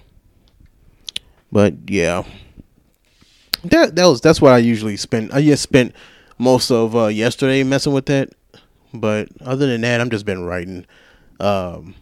But 1.53 1.75
yeah. 1.89 2.25
That 3.65 3.97
that 3.97 4.07
was 4.07 4.21
that's 4.21 4.41
what 4.41 4.53
I 4.53 4.59
usually 4.59 4.97
spend 4.97 5.33
I 5.33 5.43
just 5.43 5.63
spent 5.63 5.95
most 6.39 6.71
of 6.71 6.97
uh, 6.97 7.07
yesterday 7.07 7.63
messing 7.63 7.93
with 7.93 8.07
that. 8.07 8.31
But 8.93 9.29
other 9.43 9.67
than 9.67 9.83
that, 9.83 10.01
I'm 10.01 10.11
just 10.11 10.25
been 10.25 10.45
writing. 10.45 10.87
Um 11.39 11.95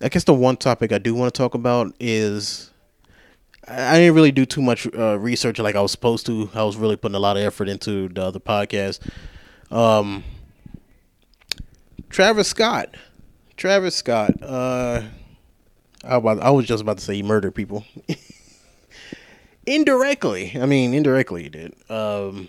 I 0.00 0.08
guess 0.08 0.24
the 0.24 0.34
one 0.34 0.56
topic 0.56 0.92
I 0.92 0.98
do 0.98 1.14
want 1.14 1.32
to 1.32 1.38
talk 1.38 1.54
about 1.54 1.94
is 2.00 2.71
I 3.68 3.98
didn't 3.98 4.14
really 4.14 4.32
do 4.32 4.44
too 4.44 4.62
much 4.62 4.86
uh, 4.92 5.18
research 5.18 5.58
like 5.58 5.76
I 5.76 5.80
was 5.80 5.92
supposed 5.92 6.26
to. 6.26 6.50
I 6.54 6.64
was 6.64 6.76
really 6.76 6.96
putting 6.96 7.14
a 7.14 7.20
lot 7.20 7.36
of 7.36 7.44
effort 7.44 7.68
into 7.68 8.08
the 8.08 8.22
other 8.22 8.40
podcast. 8.40 9.00
Um, 9.70 10.24
Travis 12.10 12.48
Scott, 12.48 12.96
Travis 13.56 13.94
Scott. 13.94 14.34
Uh, 14.42 15.02
I, 16.04 16.16
I 16.16 16.50
was 16.50 16.66
just 16.66 16.82
about 16.82 16.98
to 16.98 17.04
say 17.04 17.14
he 17.14 17.22
murdered 17.22 17.54
people. 17.54 17.84
indirectly, 19.66 20.52
I 20.60 20.66
mean, 20.66 20.94
indirectly 20.94 21.44
he 21.44 21.48
did. 21.48 21.74
Um, 21.88 22.48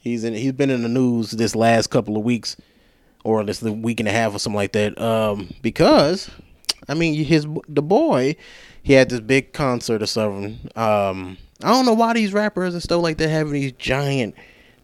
he's 0.00 0.24
in. 0.24 0.34
He's 0.34 0.52
been 0.52 0.70
in 0.70 0.82
the 0.82 0.88
news 0.88 1.30
this 1.30 1.54
last 1.54 1.88
couple 1.88 2.16
of 2.16 2.24
weeks, 2.24 2.56
or 3.24 3.44
this 3.44 3.60
the 3.60 3.72
week 3.72 4.00
and 4.00 4.08
a 4.08 4.12
half 4.12 4.34
or 4.34 4.38
something 4.38 4.56
like 4.56 4.72
that. 4.72 5.00
Um, 5.00 5.54
because, 5.62 6.30
I 6.88 6.94
mean, 6.94 7.24
his 7.24 7.46
the 7.68 7.82
boy 7.82 8.36
he 8.82 8.92
had 8.92 9.08
this 9.08 9.18
big 9.18 9.52
concert 9.52 10.00
or 10.00 10.06
something. 10.06 10.60
Um, 10.76 11.38
I 11.60 11.70
don't 11.70 11.86
know 11.86 11.94
why 11.94 12.12
these 12.14 12.32
rappers 12.32 12.72
and 12.72 12.82
stuff 12.82 13.02
like 13.02 13.18
that 13.18 13.28
having 13.28 13.54
these 13.54 13.72
giant, 13.72 14.36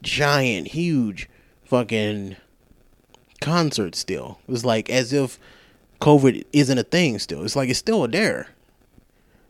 giant, 0.03 0.67
huge, 0.69 1.29
fucking 1.65 2.35
concerts 3.41 4.01
still. 4.01 4.41
It 4.49 4.51
was 4.51 4.65
like 4.65 4.91
as 4.91 5.13
if 5.13 5.39
COVID 6.01 6.45
isn't 6.53 6.79
a 6.79 6.83
thing 6.83 7.21
still. 7.21 7.45
It's 7.45 7.55
like 7.55 7.69
it's 7.69 7.79
still 7.79 8.09
there. 8.09 8.49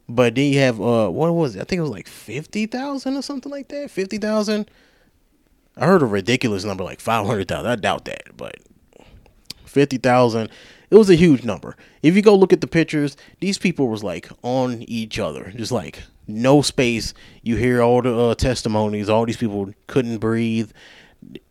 But 0.06 0.34
then 0.34 0.52
you 0.52 0.58
have 0.58 0.78
uh, 0.78 1.08
what 1.08 1.32
was 1.32 1.56
it? 1.56 1.60
I 1.60 1.64
think 1.64 1.78
it 1.78 1.82
was 1.82 1.90
like 1.90 2.06
fifty 2.06 2.66
thousand 2.66 3.16
or 3.16 3.22
something 3.22 3.50
like 3.50 3.68
that. 3.68 3.90
Fifty 3.90 4.18
thousand. 4.18 4.70
I 5.78 5.86
heard 5.86 6.02
a 6.02 6.06
ridiculous 6.06 6.64
number 6.64 6.84
like 6.84 7.00
five 7.00 7.24
hundred 7.24 7.48
thousand. 7.48 7.70
I 7.70 7.76
doubt 7.76 8.04
that, 8.04 8.36
but 8.36 8.56
fifty 9.64 9.96
thousand 9.96 10.50
it 10.92 10.98
was 10.98 11.08
a 11.08 11.14
huge 11.14 11.42
number. 11.42 11.74
If 12.02 12.14
you 12.16 12.20
go 12.20 12.34
look 12.34 12.52
at 12.52 12.60
the 12.60 12.66
pictures, 12.66 13.16
these 13.40 13.56
people 13.56 13.88
was 13.88 14.04
like 14.04 14.28
on 14.42 14.82
each 14.82 15.18
other, 15.18 15.50
just 15.56 15.72
like 15.72 16.02
no 16.26 16.60
space. 16.60 17.14
You 17.40 17.56
hear 17.56 17.80
all 17.80 18.02
the 18.02 18.14
uh, 18.14 18.34
testimonies. 18.34 19.08
All 19.08 19.24
these 19.24 19.38
people 19.38 19.72
couldn't 19.86 20.18
breathe, 20.18 20.70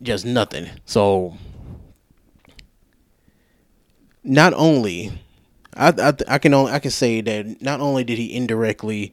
just 0.00 0.24
nothing. 0.24 0.70
So, 0.84 1.36
not 4.22 4.54
only, 4.54 5.10
I 5.74 5.88
I, 5.88 6.12
I 6.28 6.38
can 6.38 6.54
only 6.54 6.70
I 6.70 6.78
can 6.78 6.92
say 6.92 7.20
that 7.20 7.60
not 7.60 7.80
only 7.80 8.04
did 8.04 8.18
he 8.18 8.32
indirectly, 8.32 9.12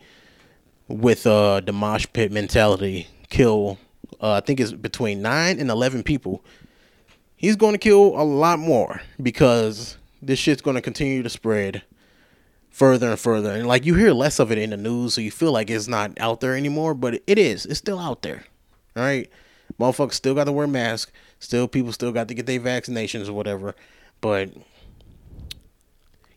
with 0.87 1.25
uh 1.25 1.61
the 1.61 1.73
mosh 1.73 2.05
pit 2.13 2.31
mentality, 2.31 3.07
kill. 3.29 3.79
Uh, 4.21 4.33
I 4.33 4.39
think 4.41 4.59
it's 4.59 4.73
between 4.73 5.23
nine 5.23 5.59
and 5.59 5.71
eleven 5.71 6.03
people. 6.03 6.45
He's 7.35 7.55
going 7.55 7.73
to 7.73 7.79
kill 7.79 8.19
a 8.19 8.21
lot 8.21 8.59
more 8.59 9.01
because 9.19 9.97
this 10.21 10.39
shit's 10.39 10.61
going 10.61 10.75
to 10.75 10.81
continue 10.81 11.23
to 11.23 11.29
spread 11.29 11.83
further 12.69 13.11
and 13.11 13.19
further. 13.19 13.51
And 13.51 13.67
like 13.67 13.85
you 13.85 13.95
hear 13.95 14.11
less 14.11 14.39
of 14.39 14.51
it 14.51 14.57
in 14.57 14.69
the 14.69 14.77
news, 14.77 15.13
so 15.13 15.21
you 15.21 15.31
feel 15.31 15.51
like 15.51 15.69
it's 15.69 15.87
not 15.87 16.19
out 16.19 16.41
there 16.41 16.55
anymore, 16.55 16.93
but 16.93 17.21
it 17.27 17.39
is. 17.39 17.65
It's 17.65 17.79
still 17.79 17.99
out 17.99 18.21
there. 18.21 18.45
All 18.95 19.03
right. 19.03 19.29
Motherfuckers 19.79 20.13
still 20.13 20.35
got 20.35 20.45
to 20.45 20.51
wear 20.51 20.67
masks. 20.67 21.11
Still, 21.39 21.67
people 21.67 21.93
still 21.93 22.11
got 22.11 22.27
to 22.27 22.33
get 22.33 22.45
their 22.45 22.59
vaccinations 22.59 23.29
or 23.29 23.33
whatever. 23.33 23.75
But 24.19 24.49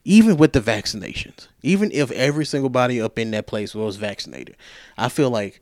even 0.04 0.36
with 0.36 0.52
the 0.52 0.60
vaccinations, 0.60 1.48
even 1.62 1.90
if 1.92 2.10
every 2.12 2.44
single 2.44 2.70
body 2.70 3.00
up 3.00 3.18
in 3.18 3.30
that 3.32 3.46
place 3.46 3.74
was 3.74 3.96
vaccinated, 3.96 4.56
I 4.96 5.08
feel 5.08 5.30
like 5.30 5.60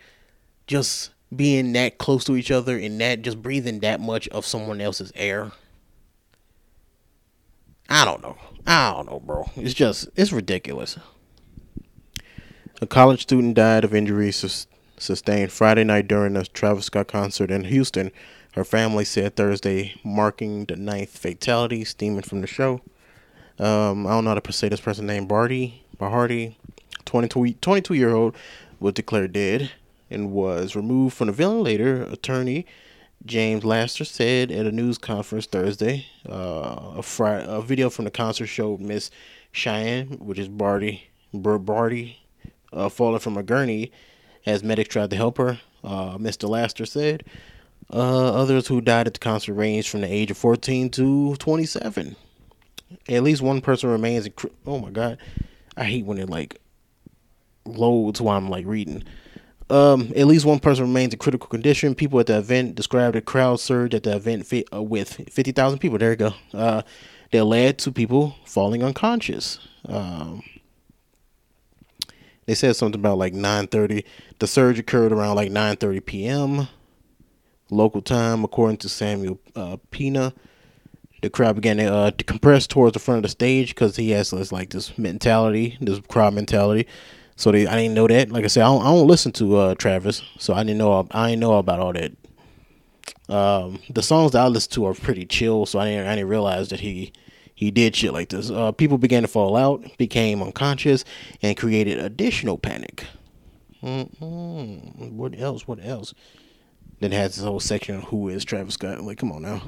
just 0.67 1.11
being 1.35 1.73
that 1.73 1.99
close 1.99 2.25
to 2.25 2.37
each 2.37 2.51
other 2.51 2.77
and 2.77 3.01
that 3.01 3.23
just 3.23 3.41
breathing 3.41 3.81
that 3.81 4.01
much 4.01 4.29
of 4.29 4.45
someone 4.45 4.81
else's 4.81 5.13
air. 5.15 5.53
I 7.91 8.05
don't 8.05 8.23
know. 8.23 8.37
I 8.67 8.93
don't 8.93 9.11
know, 9.11 9.19
bro. 9.19 9.51
It's 9.57 9.75
just 9.75 10.09
it's 10.15 10.33
ridiculous. 10.33 10.97
A 12.81 12.87
college 12.87 13.23
student 13.23 13.57
died 13.57 13.83
of 13.85 13.95
injuries 13.95 14.67
sustained 14.97 15.51
Friday 15.51 15.83
night 15.83 16.07
during 16.07 16.37
a 16.37 16.45
Travis 16.45 16.87
Scott 16.87 17.09
concert 17.09 17.51
in 17.51 17.65
Houston. 17.65 18.13
Her 18.53 18.65
family 18.65 19.05
said 19.05 19.35
Thursday, 19.35 19.95
marking 20.05 20.67
the 20.67 20.77
ninth 20.77 21.11
fatality 21.11 21.85
stemming 21.85 22.23
from 22.23 22.41
the 22.41 22.47
show. 22.47 22.81
Um, 23.59 24.07
I 24.07 24.11
don't 24.11 24.25
know 24.25 24.31
how 24.31 24.39
to 24.39 24.53
say 24.53 24.69
this 24.69 24.81
person 24.81 25.07
named 25.07 25.29
Bharti, 25.29 25.81
Bahardi, 25.99 26.55
22, 27.05 27.55
22 27.61 27.95
year 27.95 28.15
old, 28.15 28.37
was 28.79 28.95
declared 28.95 29.33
dead 29.33 29.73
and 30.09 30.33
was 30.33 30.75
removed 30.75 31.17
from 31.17 31.27
the 31.27 31.33
ventilator. 31.33 32.05
Attorney 32.05 32.67
James 33.27 33.65
Lassiter 33.65 34.05
said 34.05 34.51
at 34.51 34.67
a 34.67 34.73
news 34.73 34.99
conference 34.99 35.47
Thursday. 35.47 36.07
Uh, 36.29 36.93
a, 36.97 37.03
fri- 37.03 37.45
a 37.47 37.61
video 37.61 37.91
from 37.91 38.07
the 38.07 38.11
concert 38.11 38.47
showed 38.47 38.81
Miss 38.81 39.11
Shahani, 39.53 40.19
which 40.19 40.39
is 40.39 40.49
Bharti, 40.49 41.03
Bharti, 41.35 42.17
uh, 42.73 42.89
falling 42.89 43.21
from 43.21 43.37
a 43.37 43.43
gurney 43.43 43.93
as 44.47 44.63
medics 44.63 44.89
tried 44.89 45.11
to 45.11 45.17
help 45.17 45.39
her. 45.39 45.61
Uh, 45.85 46.17
Mr. 46.19 46.49
Laster 46.49 46.87
said. 46.87 47.25
Uh, 47.93 48.33
others 48.33 48.69
who 48.69 48.81
died 48.81 49.09
at 49.09 49.15
the 49.15 49.21
concert 49.21 49.55
ranged 49.55 49.89
from 49.89 50.03
the 50.03 50.13
age 50.13 50.31
of 50.31 50.37
14 50.37 50.91
to 50.91 51.35
27. 51.37 52.15
At 53.09 53.23
least 53.23 53.43
one 53.43 53.61
person 53.61 53.91
remains. 53.91 54.27
In, 54.27 54.33
oh 54.67 54.79
my 54.79 54.91
god, 54.91 55.19
I 55.77 55.85
hate 55.85 56.05
when 56.05 56.19
it 56.19 56.31
like 56.31 56.61
loads 57.65 58.21
while 58.21 58.37
I'm 58.37 58.49
like 58.49 58.67
reading. 58.67 59.05
Um, 59.71 60.13
at 60.17 60.27
least 60.27 60.45
one 60.45 60.59
person 60.59 60.85
remains 60.85 61.13
in 61.13 61.19
critical 61.19 61.49
condition. 61.49 61.95
People 61.95 62.19
at 62.19 62.27
the 62.27 62.39
event 62.39 62.75
described 62.75 63.15
a 63.15 63.21
crowd 63.21 63.61
surge 63.61 63.95
at 63.95 64.03
the 64.03 64.17
event 64.17 64.47
fi- 64.47 64.67
uh, 64.73 64.83
with 64.83 65.31
50,000 65.31 65.79
people. 65.79 65.97
There 65.97 66.11
you 66.11 66.17
go. 66.17 66.35
Uh, 66.53 66.83
that 67.31 67.45
led 67.45 67.79
to 67.79 67.93
people 67.93 68.35
falling 68.45 68.83
unconscious. 68.83 69.61
Um, 69.87 70.43
they 72.47 72.55
said 72.55 72.75
something 72.75 73.01
about 73.01 73.19
like 73.19 73.33
9:30. 73.33 74.05
The 74.41 74.47
surge 74.49 74.79
occurred 74.79 75.13
around 75.13 75.37
like 75.37 75.51
9:30 75.51 76.05
p.m. 76.05 76.69
local 77.71 78.03
time, 78.03 78.43
according 78.43 78.79
to 78.79 78.89
Samuel 78.89 79.39
uh, 79.55 79.77
Peña. 79.93 80.33
The 81.23 81.31
crowd 81.31 81.55
began 81.55 81.77
to, 81.77 81.85
uh, 81.85 82.11
to 82.13 82.25
compress 82.25 82.67
towards 82.67 82.95
the 82.95 82.99
front 82.99 83.19
of 83.19 83.23
the 83.25 83.29
stage 83.29 83.75
because 83.75 83.97
he 83.97 84.11
has 84.11 84.31
this 84.31 84.51
like 84.51 84.71
this 84.71 84.99
mentality, 84.99 85.77
this 85.81 86.01
crowd 86.09 86.35
mentality. 86.35 86.89
So 87.41 87.51
they, 87.51 87.67
I 87.67 87.75
didn't 87.75 87.95
know 87.95 88.07
that. 88.07 88.31
Like 88.31 88.45
I 88.45 88.49
said, 88.49 88.65
I 88.65 88.67
don't, 88.67 88.83
I 88.83 88.91
don't 88.91 89.07
listen 89.07 89.33
to 89.33 89.57
uh, 89.57 89.75
Travis, 89.75 90.21
so 90.39 90.53
I 90.53 90.63
didn't 90.63 90.77
know. 90.77 91.09
I 91.11 91.31
didn't 91.31 91.41
know 91.41 91.55
about 91.55 91.81
all 91.81 91.95
that. 91.95 92.13
Um, 93.31 93.79
the 93.89 94.03
songs 94.03 94.33
that 94.33 94.43
I 94.43 94.49
listen 94.49 94.73
to 94.73 94.85
are 94.85 94.93
pretty 94.93 95.25
chill, 95.25 95.65
so 95.65 95.79
I 95.79 95.87
didn't, 95.87 96.07
I 96.07 96.17
didn't 96.17 96.29
realize 96.29 96.69
that 96.69 96.81
he 96.81 97.15
he 97.55 97.71
did 97.71 97.97
shit 97.97 98.13
like 98.13 98.29
this. 98.29 98.51
Uh, 98.51 98.73
people 98.73 98.99
began 98.99 99.23
to 99.23 99.29
fall 99.29 99.57
out, 99.57 99.83
became 99.97 100.43
unconscious, 100.43 101.03
and 101.41 101.57
created 101.57 101.99
additional 101.99 102.59
panic. 102.59 103.07
Mm-hmm. 103.83 105.17
What 105.17 105.39
else? 105.41 105.67
What 105.67 105.79
else? 105.83 106.13
Then 107.01 107.13
has 107.13 107.37
this 107.37 107.45
whole 107.47 107.59
section 107.59 108.03
who 108.03 108.29
is 108.29 108.45
Travis 108.45 108.75
Scott. 108.75 109.01
Like, 109.01 109.17
come 109.17 109.33
on 109.33 109.41
now. 109.41 109.63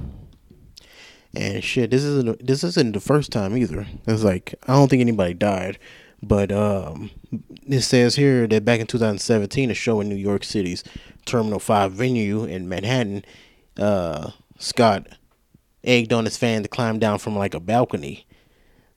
And 1.35 1.65
shit, 1.65 1.91
this 1.91 2.03
isn't 2.03 2.47
this 2.47 2.63
isn't 2.65 2.93
the 2.93 3.01
first 3.01 3.33
time 3.33 3.57
either. 3.57 3.87
It's 4.07 4.23
like 4.25 4.55
I 4.69 4.75
don't 4.75 4.89
think 4.89 5.01
anybody 5.01 5.33
died, 5.33 5.79
but 6.23 6.53
um, 6.53 7.11
it 7.67 7.81
says 7.81 8.17
here 8.17 8.47
that 8.47 8.65
back 8.65 8.81
in 8.81 8.87
2017, 8.87 9.71
a 9.71 9.75
show 9.75 10.01
in 10.01 10.09
New 10.09 10.15
York 10.15 10.45
City's 10.45 10.85
Terminal 11.25 11.59
5 11.59 11.93
venue 11.93 12.45
in 12.45 12.69
Manhattan, 12.69 13.25
uh, 13.79 14.31
Scott 14.59 15.09
egged 15.85 16.13
on 16.13 16.25
his 16.25 16.37
fan 16.37 16.63
to 16.63 16.69
climb 16.69 16.99
down 16.99 17.19
from 17.19 17.37
like 17.37 17.55
a 17.55 17.61
balcony 17.61 18.27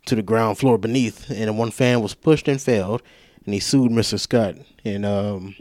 to 0.05 0.15
the 0.15 0.21
ground 0.21 0.57
floor 0.57 0.77
beneath, 0.77 1.29
and 1.31 1.57
one 1.57 1.71
fan 1.71 2.01
was 2.01 2.13
pushed 2.13 2.47
and 2.47 2.61
failed, 2.61 3.01
and 3.45 3.53
he 3.53 3.59
sued 3.59 3.91
Mr. 3.91 4.19
Scott. 4.19 4.55
And 4.83 5.05
um, 5.05 5.55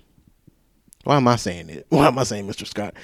why 1.05 1.16
am 1.16 1.29
I 1.29 1.37
saying 1.37 1.70
it? 1.70 1.87
Why 1.90 2.07
am 2.07 2.18
I 2.18 2.24
saying 2.24 2.46
Mr. 2.46 2.66
Scott? 2.66 2.94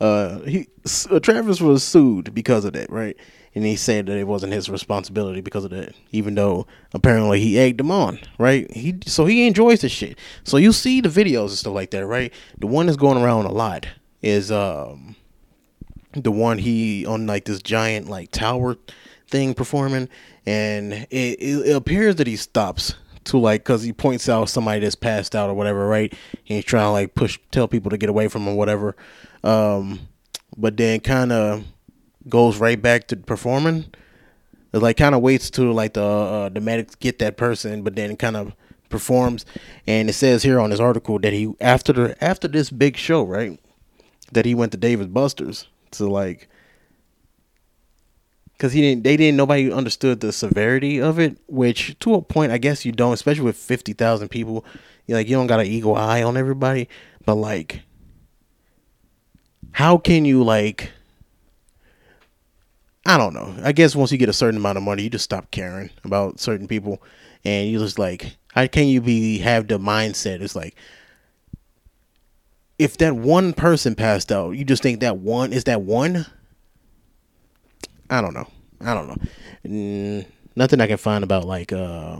Uh, 0.00 0.40
he 0.40 0.66
uh, 1.10 1.20
Travis 1.20 1.60
was 1.60 1.82
sued 1.82 2.34
because 2.34 2.64
of 2.64 2.72
that, 2.74 2.90
right? 2.90 3.16
And 3.54 3.64
he 3.64 3.76
said 3.76 4.06
that 4.06 4.16
it 4.16 4.26
wasn't 4.26 4.52
his 4.52 4.70
responsibility 4.70 5.40
because 5.40 5.64
of 5.64 5.70
that. 5.70 5.94
Even 6.12 6.34
though 6.34 6.66
apparently 6.94 7.40
he 7.40 7.58
egged 7.58 7.80
him 7.80 7.90
on, 7.90 8.18
right? 8.38 8.70
He 8.70 8.98
so 9.06 9.26
he 9.26 9.46
enjoys 9.46 9.80
this 9.80 9.92
shit. 9.92 10.18
So 10.44 10.56
you 10.56 10.72
see 10.72 11.00
the 11.00 11.08
videos 11.08 11.48
and 11.48 11.58
stuff 11.58 11.74
like 11.74 11.90
that, 11.90 12.06
right? 12.06 12.32
The 12.58 12.66
one 12.66 12.86
that's 12.86 12.96
going 12.96 13.22
around 13.22 13.46
a 13.46 13.52
lot 13.52 13.86
is 14.22 14.52
um 14.52 15.16
the 16.12 16.32
one 16.32 16.58
he 16.58 17.06
on 17.06 17.26
like 17.26 17.44
this 17.44 17.62
giant 17.62 18.08
like 18.08 18.30
tower 18.30 18.76
thing 19.28 19.54
performing, 19.54 20.08
and 20.46 20.92
it, 20.92 21.38
it 21.40 21.76
appears 21.76 22.16
that 22.16 22.26
he 22.26 22.36
stops 22.36 22.94
to 23.24 23.38
like 23.38 23.62
because 23.62 23.82
he 23.82 23.92
points 23.92 24.28
out 24.28 24.48
somebody 24.48 24.80
that's 24.80 24.94
passed 24.94 25.34
out 25.34 25.50
or 25.50 25.54
whatever, 25.54 25.86
right? 25.86 26.12
And 26.32 26.56
he's 26.56 26.64
trying 26.64 26.86
to 26.86 26.90
like 26.90 27.14
push 27.14 27.38
tell 27.50 27.68
people 27.68 27.90
to 27.90 27.98
get 27.98 28.10
away 28.10 28.28
from 28.28 28.46
him, 28.46 28.56
whatever. 28.56 28.96
Um, 29.42 30.00
but 30.56 30.76
then 30.76 31.00
kind 31.00 31.32
of 31.32 31.64
goes 32.28 32.58
right 32.58 32.80
back 32.80 33.06
to 33.08 33.16
performing. 33.16 33.86
It 34.72 34.78
like 34.78 34.96
kind 34.96 35.14
of 35.14 35.20
waits 35.20 35.50
to 35.50 35.72
like 35.72 35.94
the 35.94 36.04
uh, 36.04 36.48
the 36.48 36.60
medics 36.60 36.94
get 36.94 37.18
that 37.18 37.36
person, 37.36 37.82
but 37.82 37.96
then 37.96 38.16
kind 38.16 38.36
of 38.36 38.54
performs. 38.88 39.44
And 39.86 40.08
it 40.08 40.12
says 40.12 40.42
here 40.42 40.60
on 40.60 40.70
this 40.70 40.80
article 40.80 41.18
that 41.20 41.32
he 41.32 41.52
after 41.60 41.92
the 41.92 42.24
after 42.24 42.46
this 42.46 42.70
big 42.70 42.96
show, 42.96 43.22
right, 43.22 43.58
that 44.32 44.44
he 44.44 44.54
went 44.54 44.72
to 44.72 44.78
David 44.78 45.12
Buster's 45.12 45.66
to 45.92 46.08
like 46.08 46.48
because 48.60 48.74
he 48.74 48.82
didn't 48.82 49.04
they 49.04 49.16
didn't 49.16 49.36
nobody 49.36 49.72
understood 49.72 50.20
the 50.20 50.32
severity 50.32 51.00
of 51.00 51.18
it 51.18 51.38
which 51.48 51.98
to 51.98 52.14
a 52.14 52.20
point 52.20 52.52
i 52.52 52.58
guess 52.58 52.84
you 52.84 52.92
don't 52.92 53.14
especially 53.14 53.42
with 53.42 53.56
50000 53.56 54.28
people 54.28 54.64
you 55.06 55.14
like 55.14 55.28
you 55.28 55.34
don't 55.34 55.46
got 55.46 55.60
an 55.60 55.66
eagle 55.66 55.96
eye 55.96 56.22
on 56.22 56.36
everybody 56.36 56.88
but 57.24 57.36
like 57.36 57.82
how 59.72 59.96
can 59.96 60.24
you 60.26 60.44
like 60.44 60.92
I 63.06 63.16
don't 63.16 63.34
know. 63.34 63.54
I 63.62 63.72
guess 63.72 63.96
once 63.96 64.12
you 64.12 64.18
get 64.18 64.28
a 64.28 64.34
certain 64.34 64.58
amount 64.58 64.78
of 64.78 64.84
money, 64.84 65.02
you 65.02 65.10
just 65.10 65.24
stop 65.24 65.50
caring 65.50 65.90
about 66.04 66.38
certain 66.38 66.68
people, 66.68 67.02
and 67.44 67.68
you 67.68 67.78
just 67.78 67.98
like, 67.98 68.36
how 68.48 68.66
can 68.66 68.88
you 68.88 69.00
be 69.00 69.38
have 69.38 69.68
the 69.68 69.78
mindset? 69.78 70.40
It's 70.40 70.54
like, 70.54 70.76
if 72.78 72.98
that 72.98 73.16
one 73.16 73.52
person 73.52 73.94
passed 73.94 74.30
out, 74.30 74.50
you 74.50 74.64
just 74.64 74.82
think 74.82 75.00
that 75.00 75.18
one 75.18 75.52
is 75.52 75.64
that 75.64 75.82
one. 75.82 76.26
I 78.08 78.20
don't 78.20 78.34
know. 78.34 78.48
I 78.80 78.94
don't 78.94 79.08
know. 79.08 79.16
Mm, 79.66 80.26
nothing 80.56 80.80
I 80.80 80.86
can 80.86 80.96
find 80.96 81.22
about 81.22 81.46
like 81.46 81.72
uh, 81.72 82.18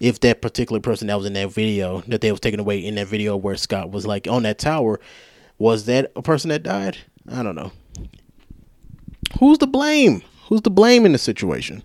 if 0.00 0.20
that 0.20 0.42
particular 0.42 0.80
person 0.80 1.08
that 1.08 1.16
was 1.16 1.26
in 1.26 1.32
that 1.34 1.52
video 1.52 2.00
that 2.02 2.20
they 2.20 2.30
was 2.30 2.40
taken 2.40 2.60
away 2.60 2.78
in 2.78 2.94
that 2.96 3.06
video 3.06 3.36
where 3.36 3.56
Scott 3.56 3.90
was 3.90 4.06
like 4.06 4.26
on 4.28 4.44
that 4.44 4.58
tower, 4.58 5.00
was 5.58 5.86
that 5.86 6.12
a 6.16 6.22
person 6.22 6.48
that 6.50 6.62
died? 6.62 6.98
I 7.28 7.42
don't 7.42 7.54
know. 7.54 7.72
Who's 9.38 9.58
to 9.58 9.66
blame? 9.66 10.22
Who's 10.48 10.60
to 10.62 10.70
blame 10.70 11.06
in 11.06 11.12
the 11.12 11.18
situation? 11.18 11.82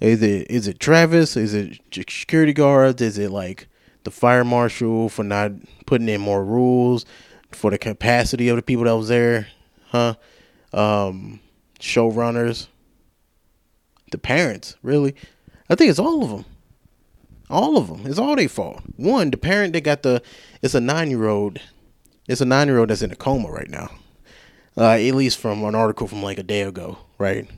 Is 0.00 0.22
it 0.22 0.50
is 0.50 0.68
it 0.68 0.78
Travis? 0.78 1.36
Is 1.36 1.54
it 1.54 1.80
security 1.92 2.52
guards? 2.52 3.02
Is 3.02 3.18
it 3.18 3.30
like 3.30 3.68
the 4.04 4.10
fire 4.10 4.44
marshal 4.44 5.08
for 5.08 5.24
not 5.24 5.52
putting 5.86 6.08
in 6.08 6.20
more 6.20 6.44
rules 6.44 7.04
for 7.50 7.70
the 7.70 7.78
capacity 7.78 8.48
of 8.48 8.56
the 8.56 8.62
people 8.62 8.84
that 8.84 8.96
was 8.96 9.08
there? 9.08 9.48
Huh? 9.88 10.14
Um, 10.72 11.40
showrunners, 11.80 12.68
the 14.12 14.18
parents, 14.18 14.76
really? 14.82 15.14
I 15.68 15.74
think 15.74 15.90
it's 15.90 15.98
all 15.98 16.22
of 16.22 16.30
them. 16.30 16.44
All 17.50 17.78
of 17.78 17.88
them. 17.88 18.02
It's 18.04 18.18
all 18.18 18.36
their 18.36 18.48
fault. 18.48 18.82
One, 18.96 19.30
the 19.30 19.38
parent 19.38 19.72
that 19.72 19.80
got 19.80 20.02
the 20.02 20.22
it's 20.62 20.74
a 20.74 20.80
nine 20.80 21.10
year 21.10 21.26
old. 21.26 21.58
It's 22.28 22.40
a 22.40 22.44
nine 22.44 22.68
year 22.68 22.78
old 22.78 22.90
that's 22.90 23.02
in 23.02 23.10
a 23.10 23.16
coma 23.16 23.50
right 23.50 23.70
now 23.70 23.90
uh, 24.76 24.90
at 24.92 25.14
least 25.14 25.38
from 25.38 25.64
an 25.64 25.74
article 25.74 26.06
from 26.06 26.22
like 26.22 26.38
a 26.38 26.42
day 26.42 26.62
ago, 26.62 26.98
right? 27.18 27.48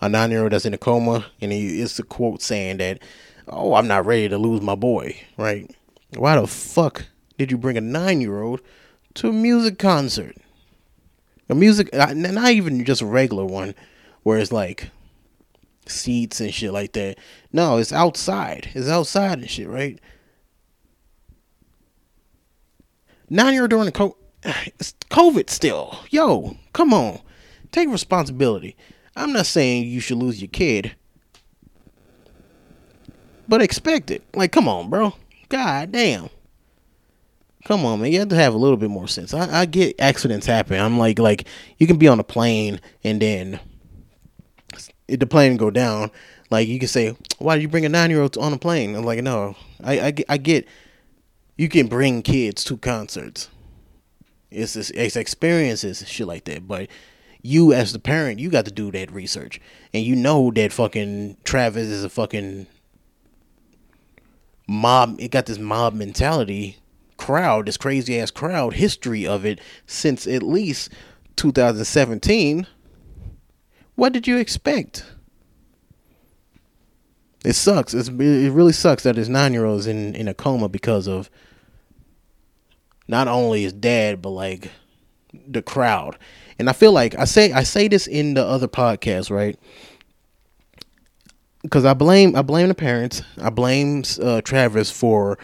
A 0.00 0.08
nine 0.08 0.30
year 0.30 0.42
old 0.42 0.52
that's 0.52 0.64
in 0.66 0.74
a 0.74 0.78
coma, 0.78 1.26
and 1.40 1.52
he, 1.52 1.80
it's 1.80 1.98
a 1.98 2.02
quote 2.02 2.42
saying 2.42 2.78
that, 2.78 3.00
"Oh, 3.48 3.74
I'm 3.74 3.88
not 3.88 4.06
ready 4.06 4.28
to 4.28 4.38
lose 4.38 4.60
my 4.60 4.74
boy," 4.74 5.16
right? 5.36 5.70
Why 6.16 6.36
the 6.40 6.46
fuck 6.46 7.06
did 7.38 7.50
you 7.50 7.58
bring 7.58 7.76
a 7.76 7.80
nine 7.82 8.20
year 8.20 8.42
old 8.42 8.60
to 9.14 9.28
a 9.28 9.32
music 9.32 9.78
concert? 9.78 10.36
A 11.48 11.54
music, 11.54 11.90
uh, 11.92 12.14
not 12.14 12.50
even 12.52 12.84
just 12.84 13.02
a 13.02 13.06
regular 13.06 13.44
one, 13.44 13.74
where 14.22 14.38
it's 14.38 14.52
like 14.52 14.90
seats 15.86 16.40
and 16.40 16.54
shit 16.54 16.72
like 16.72 16.92
that. 16.92 17.18
No, 17.52 17.78
it's 17.78 17.92
outside. 17.92 18.70
It's 18.74 18.88
outside 18.88 19.38
and 19.38 19.50
shit, 19.50 19.68
right? 19.68 19.98
Nine 23.28 23.52
year 23.54 23.62
old 23.62 23.70
during 23.70 23.88
a 23.88 23.92
co- 23.92 24.16
it's 24.42 24.94
COVID 25.10 25.50
still. 25.50 25.98
Yo, 26.10 26.56
come 26.72 26.94
on. 26.94 27.20
Take 27.72 27.88
responsibility. 27.88 28.76
I'm 29.16 29.32
not 29.32 29.46
saying 29.46 29.86
you 29.86 30.00
should 30.00 30.18
lose 30.18 30.40
your 30.40 30.48
kid, 30.48 30.92
but 33.48 33.62
expect 33.62 34.10
it. 34.10 34.22
Like, 34.34 34.52
come 34.52 34.68
on, 34.68 34.88
bro. 34.88 35.14
God 35.48 35.92
damn. 35.92 36.30
Come 37.64 37.84
on, 37.84 38.00
man. 38.00 38.12
You 38.12 38.20
have 38.20 38.28
to 38.28 38.36
have 38.36 38.54
a 38.54 38.58
little 38.58 38.76
bit 38.76 38.90
more 38.90 39.08
sense. 39.08 39.34
I, 39.34 39.60
I 39.60 39.66
get 39.66 40.00
accidents 40.00 40.46
happen. 40.46 40.80
I'm 40.80 40.98
like, 40.98 41.18
like 41.18 41.46
you 41.78 41.86
can 41.86 41.98
be 41.98 42.08
on 42.08 42.18
a 42.18 42.24
plane 42.24 42.80
and 43.04 43.20
then 43.20 43.60
the 45.08 45.26
plane 45.26 45.56
go 45.56 45.70
down. 45.70 46.10
Like 46.50 46.68
you 46.68 46.78
can 46.78 46.88
say, 46.88 47.16
why 47.38 47.56
do 47.56 47.62
you 47.62 47.68
bring 47.68 47.84
a 47.84 47.88
nine 47.88 48.10
year 48.10 48.22
old 48.22 48.36
on 48.38 48.52
a 48.52 48.58
plane? 48.58 48.94
I'm 48.96 49.04
like, 49.04 49.22
no, 49.22 49.56
I, 49.82 50.00
I, 50.00 50.14
I 50.28 50.36
get. 50.38 50.66
You 51.56 51.68
can 51.68 51.88
bring 51.88 52.22
kids 52.22 52.64
to 52.64 52.78
concerts. 52.78 53.50
It's 54.50 54.76
it's 54.76 55.16
experiences, 55.16 56.06
shit 56.08 56.26
like 56.26 56.44
that. 56.44 56.66
But 56.66 56.88
you 57.42 57.72
as 57.72 57.92
the 57.92 57.98
parent, 57.98 58.40
you 58.40 58.50
got 58.50 58.64
to 58.66 58.70
do 58.70 58.90
that 58.92 59.12
research, 59.12 59.60
and 59.94 60.04
you 60.04 60.16
know 60.16 60.50
that 60.52 60.72
fucking 60.72 61.36
Travis 61.44 61.88
is 61.88 62.04
a 62.04 62.10
fucking 62.10 62.66
mob. 64.66 65.16
It 65.20 65.30
got 65.30 65.46
this 65.46 65.58
mob 65.58 65.94
mentality 65.94 66.78
crowd, 67.16 67.66
this 67.66 67.76
crazy 67.76 68.18
ass 68.18 68.30
crowd 68.30 68.74
history 68.74 69.26
of 69.26 69.44
it 69.44 69.60
since 69.86 70.26
at 70.26 70.42
least 70.42 70.90
2017. 71.36 72.66
What 73.94 74.12
did 74.12 74.26
you 74.26 74.38
expect? 74.38 75.04
It 77.44 77.54
sucks. 77.54 77.94
It's, 77.94 78.08
it 78.08 78.52
really 78.52 78.72
sucks 78.72 79.02
that 79.04 79.16
his 79.16 79.28
nine 79.28 79.52
year 79.52 79.64
old 79.64 79.80
is 79.80 79.86
in, 79.86 80.14
in 80.14 80.28
a 80.28 80.34
coma 80.34 80.68
because 80.68 81.06
of 81.06 81.30
not 83.10 83.28
only 83.28 83.62
his 83.62 83.72
dad, 83.72 84.22
but 84.22 84.30
like 84.30 84.70
the 85.46 85.62
crowd. 85.62 86.16
And 86.58 86.70
I 86.70 86.72
feel 86.72 86.92
like 86.92 87.18
I 87.18 87.24
say 87.24 87.52
I 87.52 87.64
say 87.64 87.88
this 87.88 88.06
in 88.06 88.34
the 88.34 88.44
other 88.44 88.68
podcast, 88.68 89.30
right? 89.30 89.58
Because 91.62 91.84
I 91.84 91.94
blame 91.94 92.36
I 92.36 92.42
blame 92.42 92.68
the 92.68 92.74
parents. 92.74 93.22
I 93.42 93.50
blame 93.50 94.04
uh, 94.22 94.40
Travis 94.42 94.90
for 94.90 95.38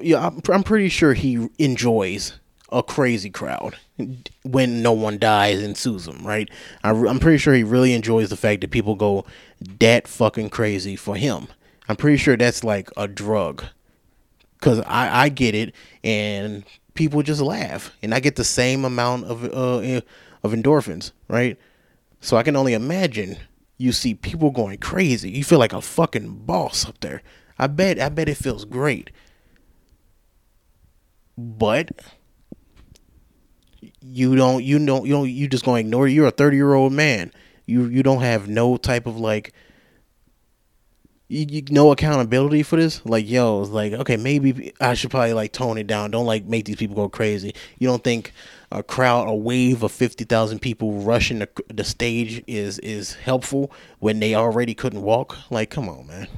yeah, 0.00 0.30
I'm, 0.48 0.62
pretty 0.62 0.88
sure 0.88 1.12
he 1.12 1.48
enjoys 1.58 2.32
a 2.72 2.82
crazy 2.82 3.28
crowd 3.28 3.76
when 4.42 4.82
no 4.82 4.92
one 4.92 5.18
dies 5.18 5.62
and 5.62 5.76
sues 5.76 6.08
him, 6.08 6.26
right? 6.26 6.48
I, 6.82 6.90
am 6.90 7.18
pretty 7.18 7.36
sure 7.36 7.52
he 7.52 7.62
really 7.62 7.92
enjoys 7.92 8.30
the 8.30 8.36
fact 8.36 8.62
that 8.62 8.70
people 8.70 8.94
go 8.94 9.26
that 9.78 10.08
fucking 10.08 10.48
crazy 10.48 10.96
for 10.96 11.14
him. 11.14 11.48
I'm 11.90 11.96
pretty 11.96 12.16
sure 12.16 12.38
that's 12.38 12.64
like 12.64 12.90
a 12.96 13.06
drug. 13.06 13.64
Cause 14.66 14.80
I, 14.80 15.26
I 15.26 15.28
get 15.28 15.54
it, 15.54 15.76
and 16.02 16.64
people 16.94 17.22
just 17.22 17.40
laugh, 17.40 17.92
and 18.02 18.12
I 18.12 18.18
get 18.18 18.34
the 18.34 18.42
same 18.42 18.84
amount 18.84 19.26
of 19.26 19.44
uh, 19.44 20.00
of 20.42 20.52
endorphins, 20.52 21.12
right? 21.28 21.56
So 22.20 22.36
I 22.36 22.42
can 22.42 22.56
only 22.56 22.72
imagine 22.72 23.36
you 23.78 23.92
see 23.92 24.14
people 24.14 24.50
going 24.50 24.78
crazy. 24.78 25.30
You 25.30 25.44
feel 25.44 25.60
like 25.60 25.72
a 25.72 25.80
fucking 25.80 26.46
boss 26.46 26.84
up 26.84 26.98
there. 26.98 27.22
I 27.60 27.68
bet 27.68 28.00
I 28.00 28.08
bet 28.08 28.28
it 28.28 28.38
feels 28.38 28.64
great. 28.64 29.12
But 31.38 31.92
you 34.00 34.34
don't 34.34 34.64
you 34.64 34.84
don't 34.84 35.06
you 35.06 35.12
don't 35.12 35.30
you 35.30 35.46
just 35.46 35.64
gonna 35.64 35.78
ignore 35.78 36.08
you're 36.08 36.26
a 36.26 36.32
30 36.32 36.56
year 36.56 36.74
old 36.74 36.92
man 36.92 37.30
you 37.66 37.84
you 37.84 38.02
don't 38.02 38.22
have 38.22 38.48
no 38.48 38.76
type 38.76 39.06
of 39.06 39.16
like 39.16 39.52
you, 41.28 41.46
you 41.48 41.62
no 41.70 41.90
accountability 41.90 42.62
for 42.62 42.76
this? 42.76 43.04
Like 43.04 43.28
yo 43.28 43.62
it's 43.62 43.70
like 43.70 43.92
okay 43.92 44.16
maybe 44.16 44.72
i 44.80 44.94
should 44.94 45.10
probably 45.10 45.32
like 45.32 45.52
tone 45.52 45.78
it 45.78 45.86
down. 45.86 46.10
Don't 46.10 46.26
like 46.26 46.44
make 46.44 46.64
these 46.64 46.76
people 46.76 46.96
go 46.96 47.08
crazy. 47.08 47.54
You 47.78 47.88
don't 47.88 48.04
think 48.04 48.32
a 48.70 48.82
crowd 48.82 49.28
a 49.28 49.34
wave 49.34 49.82
of 49.82 49.92
50,000 49.92 50.58
people 50.60 51.00
rushing 51.00 51.38
the, 51.40 51.48
the 51.72 51.84
stage 51.84 52.42
is 52.46 52.78
is 52.80 53.14
helpful 53.14 53.72
when 53.98 54.20
they 54.20 54.34
already 54.34 54.74
couldn't 54.74 55.02
walk? 55.02 55.36
Like 55.50 55.70
come 55.70 55.88
on 55.88 56.06
man. 56.06 56.28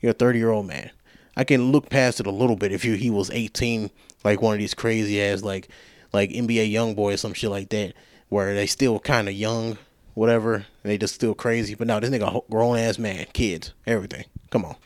You're 0.00 0.12
a 0.12 0.14
30 0.14 0.38
year 0.38 0.50
old 0.50 0.66
man. 0.66 0.90
I 1.36 1.44
can 1.44 1.70
look 1.70 1.88
past 1.88 2.20
it 2.20 2.26
a 2.26 2.32
little 2.32 2.56
bit 2.56 2.72
if 2.72 2.84
you 2.84 2.94
he 2.94 3.10
was 3.10 3.30
18, 3.30 3.90
like 4.24 4.42
one 4.42 4.54
of 4.54 4.58
these 4.58 4.74
crazy 4.74 5.22
ass 5.22 5.42
like 5.42 5.68
like 6.12 6.30
NBA 6.30 6.72
YoungBoy 6.72 7.14
or 7.14 7.16
some 7.16 7.34
shit 7.34 7.50
like 7.50 7.68
that, 7.70 7.94
where 8.28 8.54
they 8.54 8.66
still 8.66 8.98
kind 8.98 9.28
of 9.28 9.34
young, 9.34 9.78
whatever. 10.18 10.66
they 10.82 10.98
just 10.98 11.14
still 11.14 11.34
crazy. 11.34 11.74
But 11.74 11.86
now 11.86 12.00
this 12.00 12.10
nigga 12.10 12.42
grown 12.50 12.76
ass 12.76 12.98
man, 12.98 13.26
kids, 13.32 13.72
everything. 13.86 14.24
Come 14.50 14.64
on, 14.64 14.76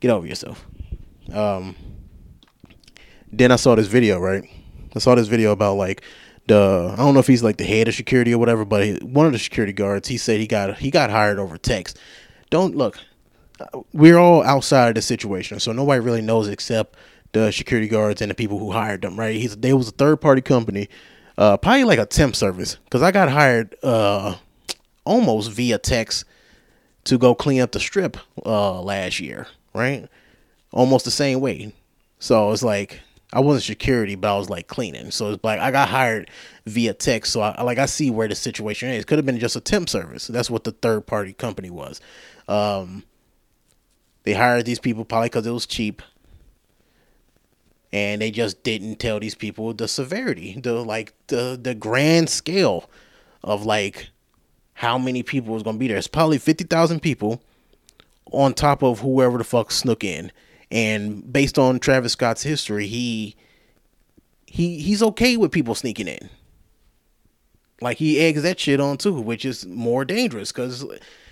get 0.00 0.10
over 0.10 0.26
yourself. 0.26 0.66
Um. 1.32 1.76
Then 3.34 3.50
I 3.50 3.56
saw 3.56 3.74
this 3.74 3.86
video, 3.86 4.18
right? 4.18 4.44
I 4.94 4.98
saw 4.98 5.14
this 5.14 5.28
video 5.28 5.52
about 5.52 5.76
like 5.76 6.02
the 6.48 6.90
I 6.92 6.96
don't 6.96 7.14
know 7.14 7.20
if 7.20 7.26
he's 7.26 7.42
like 7.42 7.56
the 7.56 7.64
head 7.64 7.88
of 7.88 7.94
security 7.94 8.34
or 8.34 8.38
whatever, 8.38 8.66
but 8.66 8.84
he, 8.84 8.94
one 8.96 9.24
of 9.24 9.32
the 9.32 9.38
security 9.38 9.72
guards 9.72 10.08
he 10.08 10.18
said 10.18 10.38
he 10.38 10.46
got 10.46 10.76
he 10.76 10.90
got 10.90 11.08
hired 11.08 11.38
over 11.38 11.56
text. 11.56 11.98
Don't 12.50 12.76
look 12.76 12.98
we're 13.92 14.18
all 14.18 14.42
outside 14.42 14.88
of 14.88 14.94
the 14.94 15.02
situation, 15.02 15.60
so 15.60 15.72
nobody 15.72 16.00
really 16.00 16.22
knows 16.22 16.48
except 16.48 16.96
the 17.32 17.50
security 17.50 17.88
guards 17.88 18.20
and 18.20 18.30
the 18.30 18.34
people 18.34 18.58
who 18.58 18.70
hired 18.70 19.02
them. 19.02 19.18
Right? 19.18 19.36
He's 19.36 19.56
they 19.56 19.72
was 19.72 19.88
a 19.88 19.92
third 19.92 20.20
party 20.20 20.42
company, 20.42 20.88
uh, 21.38 21.56
probably 21.56 21.84
like 21.84 21.98
a 21.98 22.06
temp 22.06 22.36
service, 22.36 22.76
because 22.84 23.02
I 23.02 23.10
got 23.10 23.28
hired 23.28 23.76
uh, 23.82 24.36
almost 25.04 25.50
via 25.50 25.78
text 25.78 26.24
to 27.04 27.18
go 27.18 27.34
clean 27.34 27.60
up 27.60 27.72
the 27.72 27.80
strip 27.80 28.16
uh, 28.44 28.80
last 28.80 29.20
year. 29.20 29.46
Right? 29.74 30.08
Almost 30.72 31.04
the 31.04 31.10
same 31.10 31.40
way. 31.40 31.72
So 32.18 32.52
it's 32.52 32.62
like 32.62 33.00
I 33.32 33.40
wasn't 33.40 33.64
security, 33.64 34.14
but 34.14 34.34
I 34.34 34.38
was 34.38 34.50
like 34.50 34.68
cleaning. 34.68 35.10
So 35.10 35.32
it's 35.32 35.44
like 35.44 35.58
I 35.58 35.70
got 35.70 35.88
hired 35.88 36.30
via 36.66 36.92
text. 36.92 37.32
So 37.32 37.40
I 37.40 37.62
like 37.62 37.78
I 37.78 37.86
see 37.86 38.10
where 38.10 38.28
the 38.28 38.34
situation 38.34 38.90
is. 38.90 39.04
Could 39.04 39.18
have 39.18 39.26
been 39.26 39.38
just 39.38 39.56
a 39.56 39.60
temp 39.60 39.88
service. 39.88 40.26
That's 40.26 40.50
what 40.50 40.64
the 40.64 40.72
third 40.72 41.06
party 41.06 41.32
company 41.32 41.70
was. 41.70 42.00
Um, 42.48 43.04
they 44.24 44.34
hired 44.34 44.66
these 44.66 44.78
people 44.78 45.04
probably 45.04 45.30
because 45.30 45.46
it 45.46 45.50
was 45.50 45.66
cheap. 45.66 46.02
And 47.92 48.22
they 48.22 48.30
just 48.30 48.62
didn't 48.62 48.96
tell 48.96 49.20
these 49.20 49.34
people 49.34 49.74
the 49.74 49.86
severity, 49.86 50.58
the 50.58 50.74
like 50.74 51.12
the 51.26 51.58
the 51.60 51.74
grand 51.74 52.30
scale 52.30 52.88
of 53.42 53.66
like 53.66 54.08
how 54.74 54.96
many 54.98 55.22
people 55.22 55.52
was 55.52 55.62
gonna 55.62 55.78
be 55.78 55.88
there. 55.88 55.98
It's 55.98 56.06
probably 56.08 56.38
fifty 56.38 56.64
thousand 56.64 57.00
people 57.00 57.42
on 58.32 58.54
top 58.54 58.82
of 58.82 59.00
whoever 59.00 59.38
the 59.38 59.44
fuck 59.44 59.70
snook 59.70 60.02
in. 60.04 60.32
And 60.70 61.30
based 61.30 61.58
on 61.58 61.78
Travis 61.78 62.12
Scott's 62.12 62.42
history, 62.42 62.86
he 62.86 63.36
he 64.46 64.78
he's 64.80 65.02
okay 65.02 65.36
with 65.36 65.52
people 65.52 65.74
sneaking 65.74 66.08
in. 66.08 66.30
Like 67.80 67.98
he 67.98 68.20
eggs 68.20 68.42
that 68.42 68.60
shit 68.60 68.80
on 68.80 68.96
too, 68.96 69.20
which 69.20 69.44
is 69.44 69.66
more 69.66 70.04
dangerous 70.04 70.50
because 70.50 70.84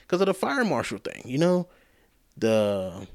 because 0.03 0.21
of 0.21 0.27
the 0.27 0.35
fire 0.35 0.65
marshal 0.65 0.99
thing, 0.99 1.23
you 1.25 1.39
know 1.39 1.69
the 2.37 3.07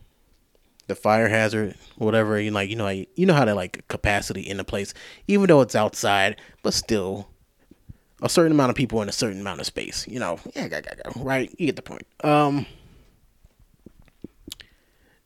the 0.88 0.95
fire 0.95 1.28
hazard, 1.28 1.76
whatever. 1.98 2.39
You 2.39 2.52
like, 2.52 2.69
you 2.69 2.76
know, 2.76 2.88
you 2.88 3.26
know 3.26 3.34
how 3.34 3.45
to 3.45 3.56
like 3.56 3.88
capacity 3.88 4.41
in 4.41 4.60
a 4.60 4.63
place, 4.63 4.93
even 5.28 5.48
though 5.48 5.62
it's 5.62 5.76
outside, 5.76 6.39
but 6.63 6.74
still 6.74 7.28
a 8.21 8.30
certain 8.30 8.52
amount 8.52 8.69
of 8.69 8.76
people 8.76 9.02
in 9.02 9.10
a 9.10 9.13
certain 9.13 9.41
amount 9.41 9.60
of 9.60 9.65
space. 9.65 10.08
You 10.08 10.19
know, 10.19 10.39
yeah, 10.56 10.67
go, 10.67 10.82
go, 10.82 10.91
go, 11.04 11.24
right? 11.24 11.54
You 11.58 11.67
get 11.67 11.76
the 11.76 11.82
point. 11.82 12.08
Um, 12.24 12.65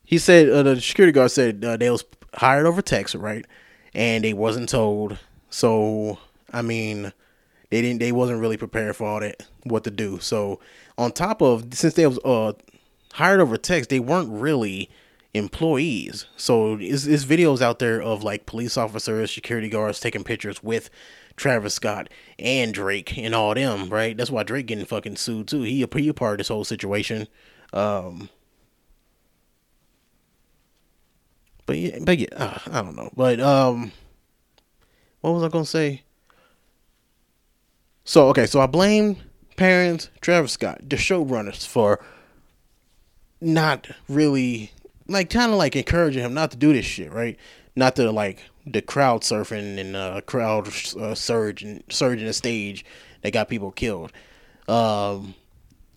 he 0.04 0.17
said 0.17 0.50
uh, 0.50 0.63
the 0.63 0.82
security 0.82 1.12
guard 1.12 1.32
said 1.32 1.63
uh, 1.63 1.78
they 1.78 1.89
was 1.89 2.04
hired 2.34 2.65
over 2.65 2.82
text, 2.82 3.15
right? 3.15 3.45
And 3.93 4.24
they 4.24 4.34
wasn't 4.34 4.69
told. 4.69 5.17
So 5.50 6.19
I 6.52 6.62
mean, 6.62 7.13
they 7.69 7.82
didn't. 7.82 8.00
They 8.00 8.12
wasn't 8.12 8.39
really 8.39 8.58
prepared 8.58 8.95
for 8.95 9.08
all 9.08 9.19
that 9.19 9.45
what 9.63 9.84
to 9.84 9.91
do. 9.91 10.19
So 10.19 10.60
on 10.98 11.12
top 11.12 11.41
of 11.41 11.74
since 11.74 11.93
they 11.93 12.08
was 12.08 12.19
uh 12.26 12.54
hired 13.13 13.39
over 13.39 13.58
text, 13.58 13.89
they 13.89 14.00
weren't 14.00 14.30
really 14.32 14.89
employees. 15.34 16.26
So 16.36 16.78
is 16.78 17.08
is 17.08 17.26
videos 17.26 17.62
out 17.62 17.80
there 17.80 18.02
of 18.02 18.24
like 18.24 18.46
police 18.46 18.78
officers, 18.78 19.34
security 19.34 19.70
guards 19.70 20.00
taking 20.00 20.24
pictures 20.24 20.63
with 20.63 20.89
Travis 21.36 21.74
Scott 21.76 22.10
and 22.38 22.74
Drake 22.74 23.18
and 23.18 23.34
all 23.36 23.54
them, 23.54 23.89
right? 23.89 24.15
That's 24.15 24.32
why 24.32 24.44
Drake 24.44 24.68
getting 24.68 24.86
fucking 24.86 25.18
sued 25.18 25.48
too. 25.48 25.62
He 25.62 25.84
a, 25.84 25.88
part 26.13 26.34
of 26.34 26.38
this 26.39 26.48
whole 26.50 26.63
situation. 26.65 27.28
Um, 27.74 28.30
but 31.65 31.78
yeah, 31.78 32.00
but 32.02 32.18
yeah, 32.18 32.28
uh, 32.36 32.60
I 32.72 32.82
don't 32.82 32.96
know. 32.96 33.12
But 33.15 33.39
um, 33.39 33.92
what 35.22 35.32
was 35.32 35.44
I 35.44 35.50
gonna 35.50 35.65
say? 35.65 36.04
So 38.04 38.30
okay, 38.30 38.48
so 38.48 38.60
I 38.60 38.65
blame 38.65 39.18
parents, 39.56 40.10
Travis 40.22 40.54
Scott, 40.54 40.80
the 40.82 40.96
showrunners 40.96 41.68
for 41.68 42.04
not 43.42 43.89
really 44.08 44.72
like 45.10 45.30
kind 45.30 45.52
of 45.52 45.58
like 45.58 45.76
encouraging 45.76 46.24
him 46.24 46.34
not 46.34 46.52
to 46.52 46.58
do 46.58 46.74
this 46.74 46.86
shit, 46.86 47.12
right? 47.12 47.38
Not 47.76 47.95
to 47.98 48.12
like 48.12 48.43
the 48.65 48.82
crowd 48.82 49.22
surfing 49.22 49.80
and 49.80 49.95
uh, 49.95 50.22
crowd 50.22 50.67
uh, 51.00 51.15
surge 51.15 51.63
and 51.63 51.84
surging 51.89 52.28
the 52.28 52.34
stage 52.34 52.86
that 53.22 53.32
got 53.32 53.50
people 53.50 53.72
killed, 53.72 54.12
um, 54.67 55.36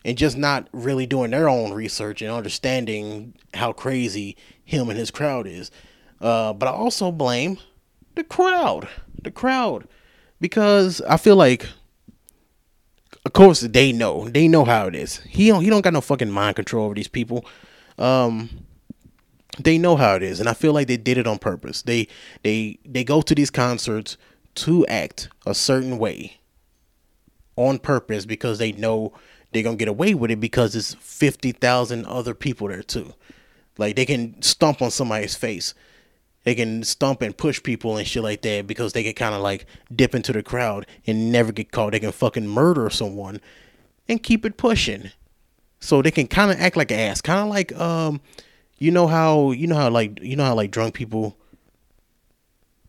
and 0.04 0.18
just 0.18 0.36
not 0.36 0.68
really 0.72 1.06
doing 1.06 1.30
their 1.30 1.48
own 1.48 1.72
research 1.72 2.22
and 2.22 2.30
understanding 2.30 3.34
how 3.54 3.72
crazy 3.72 4.36
him 4.64 4.88
and 4.88 4.98
his 4.98 5.10
crowd 5.10 5.46
is. 5.46 5.70
Uh, 6.20 6.52
but 6.52 6.68
I 6.68 6.72
also 6.72 7.10
blame 7.12 7.58
the 8.14 8.24
crowd, 8.24 8.88
the 9.20 9.30
crowd, 9.30 9.88
because 10.40 11.00
I 11.02 11.16
feel 11.16 11.36
like 11.36 11.66
of 13.24 13.32
course 13.32 13.60
they 13.60 13.92
know. 13.92 14.28
They 14.28 14.48
know 14.48 14.64
how 14.64 14.86
it 14.86 14.94
is. 14.94 15.18
He 15.18 15.48
don't 15.48 15.62
he 15.62 15.70
don't 15.70 15.82
got 15.82 15.92
no 15.92 16.00
fucking 16.00 16.30
mind 16.30 16.56
control 16.56 16.86
over 16.86 16.94
these 16.94 17.08
people. 17.08 17.44
Um 17.98 18.50
they 19.58 19.78
know 19.78 19.96
how 19.96 20.14
it 20.14 20.22
is 20.22 20.40
and 20.40 20.48
I 20.48 20.54
feel 20.54 20.72
like 20.72 20.88
they 20.88 20.96
did 20.96 21.18
it 21.18 21.26
on 21.26 21.38
purpose. 21.38 21.82
They 21.82 22.08
they 22.42 22.78
they 22.84 23.04
go 23.04 23.22
to 23.22 23.34
these 23.34 23.50
concerts 23.50 24.16
to 24.56 24.86
act 24.86 25.28
a 25.46 25.54
certain 25.54 25.98
way 25.98 26.38
on 27.56 27.78
purpose 27.78 28.26
because 28.26 28.58
they 28.58 28.72
know 28.72 29.12
they're 29.52 29.62
to 29.62 29.76
get 29.76 29.88
away 29.88 30.14
with 30.14 30.30
it 30.30 30.40
because 30.40 30.74
it's 30.74 30.94
50,000 30.94 32.06
other 32.06 32.34
people 32.34 32.68
there 32.68 32.82
too. 32.82 33.12
Like 33.76 33.96
they 33.96 34.06
can 34.06 34.40
stomp 34.40 34.80
on 34.80 34.90
somebody's 34.90 35.34
face 35.34 35.74
they 36.44 36.54
can 36.54 36.82
stomp 36.82 37.22
and 37.22 37.36
push 37.36 37.62
people 37.62 37.96
and 37.96 38.06
shit 38.06 38.22
like 38.22 38.42
that 38.42 38.66
because 38.66 38.92
they 38.92 39.04
can 39.04 39.14
kind 39.14 39.34
of 39.34 39.42
like 39.42 39.66
dip 39.94 40.14
into 40.14 40.32
the 40.32 40.42
crowd 40.42 40.86
and 41.06 41.30
never 41.30 41.52
get 41.52 41.70
caught. 41.70 41.92
They 41.92 42.00
can 42.00 42.12
fucking 42.12 42.48
murder 42.48 42.90
someone 42.90 43.40
and 44.08 44.22
keep 44.22 44.44
it 44.44 44.56
pushing. 44.56 45.12
So 45.78 46.02
they 46.02 46.10
can 46.10 46.26
kind 46.26 46.50
of 46.50 46.60
act 46.60 46.76
like 46.76 46.90
an 46.90 46.98
ass, 46.98 47.20
kind 47.20 47.40
of 47.40 47.48
like 47.48 47.72
um, 47.78 48.20
you 48.82 48.90
know 48.90 49.06
how 49.06 49.52
you 49.52 49.68
know 49.68 49.76
how 49.76 49.88
like 49.90 50.20
you 50.20 50.34
know 50.34 50.44
how 50.44 50.54
like 50.54 50.72
drunk 50.72 50.94
people. 50.94 51.36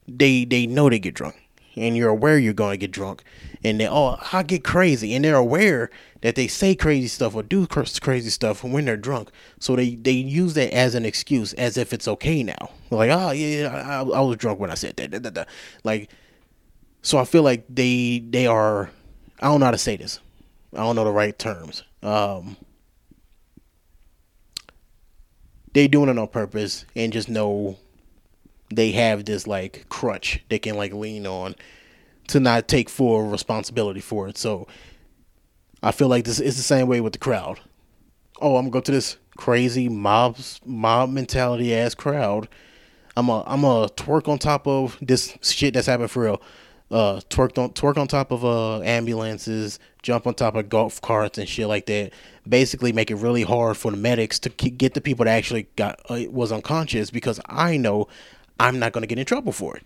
They 0.07 0.43
they 0.43 0.65
know 0.65 0.89
they 0.89 0.97
get 0.97 1.13
drunk, 1.13 1.41
and 1.75 1.95
you're 1.95 2.09
aware 2.09 2.37
you're 2.39 2.53
going 2.53 2.73
to 2.73 2.77
get 2.77 2.91
drunk, 2.91 3.23
and 3.63 3.79
they 3.79 3.87
oh 3.87 4.17
I 4.31 4.41
get 4.41 4.63
crazy, 4.63 5.13
and 5.13 5.23
they're 5.23 5.35
aware 5.35 5.91
that 6.21 6.33
they 6.35 6.47
say 6.47 6.73
crazy 6.73 7.07
stuff 7.07 7.35
or 7.35 7.43
do 7.43 7.67
crazy 7.67 8.31
stuff 8.31 8.63
when 8.63 8.85
they're 8.85 8.97
drunk. 8.97 9.29
So 9.59 9.75
they 9.75 9.93
they 9.95 10.11
use 10.11 10.55
that 10.55 10.73
as 10.73 10.95
an 10.95 11.05
excuse, 11.05 11.53
as 11.53 11.77
if 11.77 11.93
it's 11.93 12.07
okay 12.07 12.41
now. 12.41 12.71
Like 12.89 13.11
oh 13.11 13.29
yeah, 13.31 13.67
I, 13.67 13.99
I 13.99 14.21
was 14.21 14.37
drunk 14.37 14.59
when 14.59 14.71
I 14.71 14.75
said 14.75 14.97
that. 14.97 15.11
Da, 15.11 15.19
da, 15.19 15.29
da. 15.29 15.43
Like 15.83 16.09
so, 17.03 17.19
I 17.19 17.25
feel 17.25 17.43
like 17.43 17.65
they 17.69 18.17
they 18.17 18.47
are. 18.47 18.89
I 19.39 19.47
don't 19.47 19.59
know 19.59 19.67
how 19.67 19.71
to 19.71 19.77
say 19.77 19.95
this. 19.95 20.19
I 20.73 20.77
don't 20.77 20.95
know 20.95 21.03
the 21.03 21.11
right 21.11 21.37
terms. 21.37 21.83
Um, 22.01 22.57
they 25.73 25.87
doing 25.87 26.09
it 26.09 26.17
on 26.17 26.27
purpose 26.27 26.85
and 26.95 27.11
just 27.11 27.29
know 27.29 27.77
they 28.73 28.91
have 28.91 29.25
this 29.25 29.45
like 29.45 29.85
crutch 29.89 30.43
they 30.49 30.57
can 30.59 30.75
like 30.75 30.93
lean 30.93 31.27
on 31.27 31.55
to 32.27 32.39
not 32.39 32.67
take 32.67 32.89
full 32.89 33.23
responsibility 33.23 33.99
for 33.99 34.27
it. 34.27 34.37
So 34.37 34.67
I 35.81 35.91
feel 35.91 36.07
like 36.07 36.25
this 36.25 36.39
is 36.39 36.55
the 36.55 36.63
same 36.63 36.87
way 36.87 37.01
with 37.01 37.13
the 37.13 37.19
crowd. 37.19 37.59
Oh, 38.41 38.55
I'm 38.55 38.63
gonna 38.65 38.71
go 38.71 38.79
to 38.81 38.91
this 38.91 39.17
crazy 39.37 39.89
mob 39.89 40.37
mob 40.65 41.09
mentality 41.09 41.75
ass 41.75 41.95
crowd. 41.95 42.47
I'm 43.15 43.29
a 43.29 43.43
I'm 43.45 43.63
a 43.63 43.89
twerk 43.89 44.27
on 44.27 44.39
top 44.39 44.67
of 44.67 44.97
this 45.01 45.37
shit 45.41 45.73
that's 45.73 45.87
happening 45.87 46.07
for 46.07 46.23
real. 46.23 46.41
Uh, 46.91 47.19
twerk 47.29 47.57
on 47.57 47.71
twerk 47.71 47.97
on 47.97 48.07
top 48.07 48.31
of 48.31 48.45
uh 48.45 48.79
ambulances, 48.81 49.79
jump 50.03 50.27
on 50.27 50.33
top 50.35 50.55
of 50.55 50.69
golf 50.69 51.01
carts 51.01 51.37
and 51.37 51.49
shit 51.49 51.67
like 51.67 51.85
that. 51.87 52.11
Basically, 52.47 52.91
make 52.93 53.09
it 53.09 53.15
really 53.15 53.43
hard 53.43 53.77
for 53.77 53.89
the 53.89 53.97
medics 53.97 54.37
to 54.39 54.49
get 54.49 54.93
the 54.93 55.01
people 55.01 55.25
that 55.25 55.31
actually 55.35 55.67
got 55.75 55.99
uh, 56.09 56.19
was 56.29 56.51
unconscious 56.51 57.09
because 57.09 57.39
I 57.47 57.77
know 57.77 58.07
I'm 58.59 58.77
not 58.79 58.91
gonna 58.91 59.07
get 59.07 59.17
in 59.17 59.25
trouble 59.25 59.51
for 59.53 59.77
it. 59.77 59.83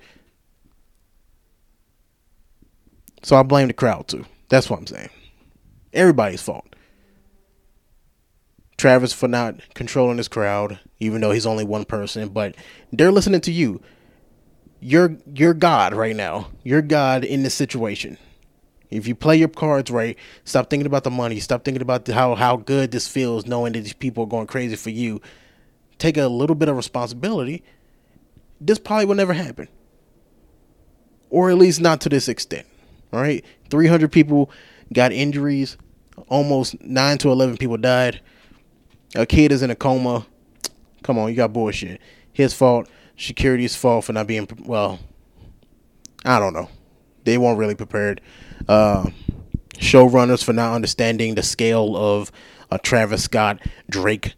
So 3.23 3.36
I 3.36 3.43
blame 3.43 3.67
the 3.67 3.73
crowd 3.73 4.07
too. 4.07 4.25
That's 4.49 4.69
what 4.69 4.79
I'm 4.79 4.88
saying. 4.88 5.10
Everybody's 5.93 6.41
fault. 6.41 6.65
Travis 8.77 9.12
for 9.12 9.27
not 9.27 9.73
controlling 9.73 10.17
his 10.17 10.27
crowd, 10.27 10.79
even 10.99 11.21
though 11.21 11.31
he's 11.31 11.47
only 11.47 11.63
one 11.63 11.83
person, 11.83 12.29
but 12.29 12.55
they're 12.91 13.12
listening 13.12 13.41
to 13.41 13.51
you. 13.51 13.81
You're 14.80 15.18
you're 15.34 15.54
God 15.54 15.94
right 15.94 16.16
now. 16.16 16.50
You're 16.63 16.82
God 16.82 17.24
in 17.24 17.44
this 17.44 17.56
situation. 17.56 18.18
If 18.90 19.08
you 19.08 19.16
play 19.16 19.36
your 19.36 19.50
cards 19.50 19.92
right, 19.92 20.18
stop 20.46 20.70
thinking 20.70 20.86
about 20.86 21.04
the 21.04 21.12
money. 21.12 21.40
Stop 21.40 21.66
thinking 21.66 21.82
about 21.82 22.08
how 22.08 22.36
how 22.36 22.58
good 22.58 22.92
this 22.92 23.08
feels, 23.08 23.46
knowing 23.46 23.74
that 23.74 23.82
these 23.82 23.94
people 23.94 24.24
are 24.24 24.28
going 24.28 24.48
crazy 24.48 24.76
for 24.76 24.90
you. 24.90 25.22
Take 25.98 26.18
a 26.18 26.28
little 26.28 26.56
bit 26.56 26.70
of 26.70 26.76
responsibility. 26.76 27.63
This 28.62 28.80
probably 28.80 29.06
will 29.06 29.16
never 29.16 29.34
happen, 29.34 29.68
or 31.30 31.50
at 31.50 31.58
least 31.58 31.82
not 31.82 32.02
to 32.02 32.10
this 32.10 32.28
extent. 32.28 32.66
All 33.12 33.20
right, 33.20 33.44
300 33.70 34.12
people 34.12 34.52
got 34.94 35.12
injuries. 35.12 35.78
Almost 36.30 36.82
nine 36.82 37.18
to 37.20 37.32
11 37.32 37.58
people 37.58 37.78
died. 37.78 38.22
A 39.16 39.26
kid 39.26 39.52
is 39.52 39.62
in 39.62 39.70
a 39.70 39.76
coma. 39.76 40.26
Come 41.04 41.18
on, 41.20 41.30
you 41.30 41.36
got 41.36 41.54
bullshit. 41.54 42.02
His 42.34 42.54
fault. 42.54 42.90
Security's 43.17 43.75
fault 43.75 44.06
for 44.06 44.13
not 44.13 44.27
being 44.27 44.47
well. 44.65 44.99
I 46.23 46.39
don't 46.39 46.53
know. 46.53 46.69
They 47.23 47.38
weren't 47.38 47.58
really 47.58 47.75
prepared. 47.75 48.21
Uh, 48.67 49.08
showrunners 49.75 50.43
for 50.43 50.53
not 50.53 50.73
understanding 50.73 51.36
the 51.36 51.43
scale 51.43 51.95
of 51.95 52.32
a 52.71 52.77
Travis 52.77 53.23
Scott 53.23 53.60
Drake 53.89 54.34